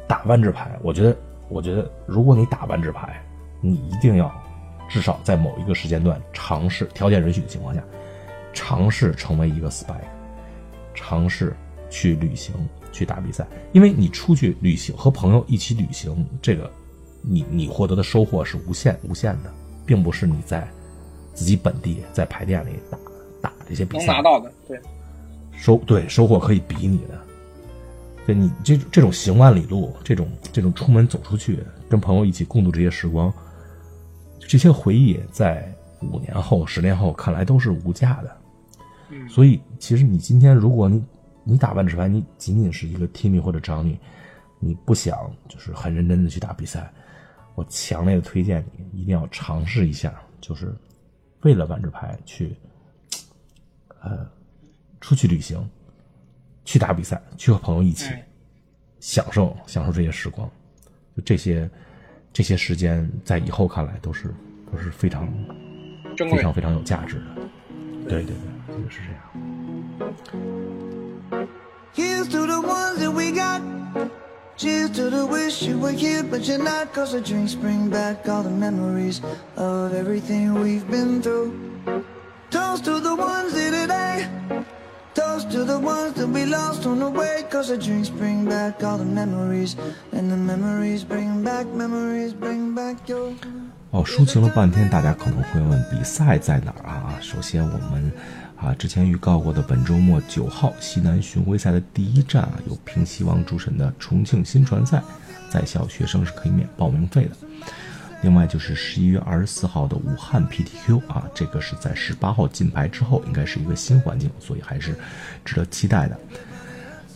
[0.07, 0.77] 打万智牌。
[0.81, 1.17] 我觉得，
[1.49, 3.21] 我觉得如果你打万智牌，
[3.61, 4.31] 你一定要
[4.89, 7.83] 至少在某一个时间段尝试，条件允许的情况下，
[8.53, 9.95] 尝试成为一个 spy，
[10.93, 11.55] 尝试
[11.89, 12.53] 去旅行，
[12.91, 13.47] 去打比赛。
[13.71, 16.69] 因为你出去旅行和朋友一起旅行，这个
[17.21, 19.51] 你你获得的收获是无限无限的，
[19.85, 20.67] 并不是你在
[21.33, 22.97] 自己本地在牌店里打
[23.41, 24.79] 打这些比赛能拿到的，对，
[25.63, 27.17] 收对收获可以比拟的。
[28.25, 33.33] 对你这这种行万里路，这种这种出门走出去，跟朋友一起共度这些时光，
[34.41, 38.37] 这些回忆在五年后、十年后看来都是无价的。
[39.09, 41.01] 嗯所以，其实你今天如果你
[41.45, 43.95] 你打万智牌，你仅仅是一个 Timmy 或者 Johnny，
[44.59, 46.91] 你不想就是很认真的去打比赛，
[47.55, 50.75] 我强烈的推荐你一定要尝试一下，就是
[51.43, 52.53] 为了万智牌去，
[54.01, 54.27] 呃，
[55.03, 55.69] 出去旅行，
[56.63, 58.23] 去打比赛，去和朋友一起嗯
[59.01, 60.49] 享受享受这些时光，
[61.17, 61.69] 就这些
[62.31, 64.33] 这些时间在以后看来都是
[64.71, 65.27] 都是非常
[66.17, 66.53] 非常。
[66.53, 67.25] 非常有价值的。
[68.07, 68.33] 对对
[68.67, 69.21] 对，就是这样。
[71.93, 73.61] Here's to the ones that we got.
[74.55, 76.93] Cheers to the wish you were here, but you're not.
[76.93, 79.19] Cause the drinks bring back all the memories
[79.57, 81.51] of everything we've been through.
[82.49, 84.29] Toast to the ones here today.
[85.13, 87.43] Toast to the ones that we lost on the way.
[87.49, 89.75] Cause the drinks bring back all the memories.
[90.11, 93.33] And the memories bring back, memories bring back your.
[93.91, 97.19] 哦，抒情了半天，大家可能会问比赛在哪儿啊？
[97.21, 98.11] 首先，我们
[98.57, 105.03] 啊之前预告过的本周末九号西南巡回赛的第一站啊，有平西王主审的重庆新传赛，
[105.47, 107.31] 在校学生是可以免报名费的。
[108.23, 114.95] 另外就是十一月二十四号的武汉 PTQ 啊，这个是在十八号进牌之后，应该是一个新环境，所以还是
[115.43, 116.17] 值得期待的。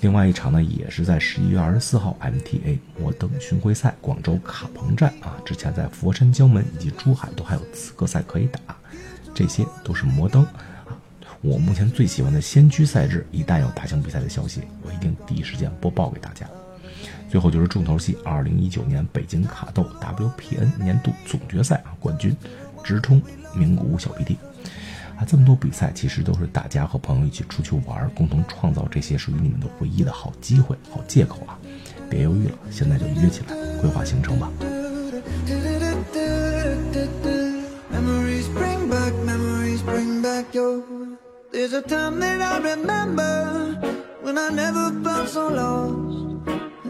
[0.02, 8.60] 另外一场呢，也是在十一月二十四号 MTA 摩登巡回赛广州卡彭站啊，之前在佛山、江门以及珠海都还有资格赛可以打，
[9.34, 10.60] 这些都是摩登啊。
[11.42, 16.46] 我目前最喜欢的先驱赛制，一旦有大型比赛的消息，我一定第一时间播报给大家。
[17.30, 22.36] 最后就是重头戏，二零一九年北京卡斗 WPN 年度总决赛啊，冠军
[22.84, 23.22] 直冲
[23.54, 24.38] 名古屋小 P T。
[25.18, 31.58] 啊，这么多比赛，其实都是大家和朋友一起出去玩，共同创造这些属于你们的回忆的好机会、好借口啊！
[32.08, 34.52] 别犹豫了，现在就约起来，规划行程吧。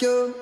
[0.00, 0.39] You.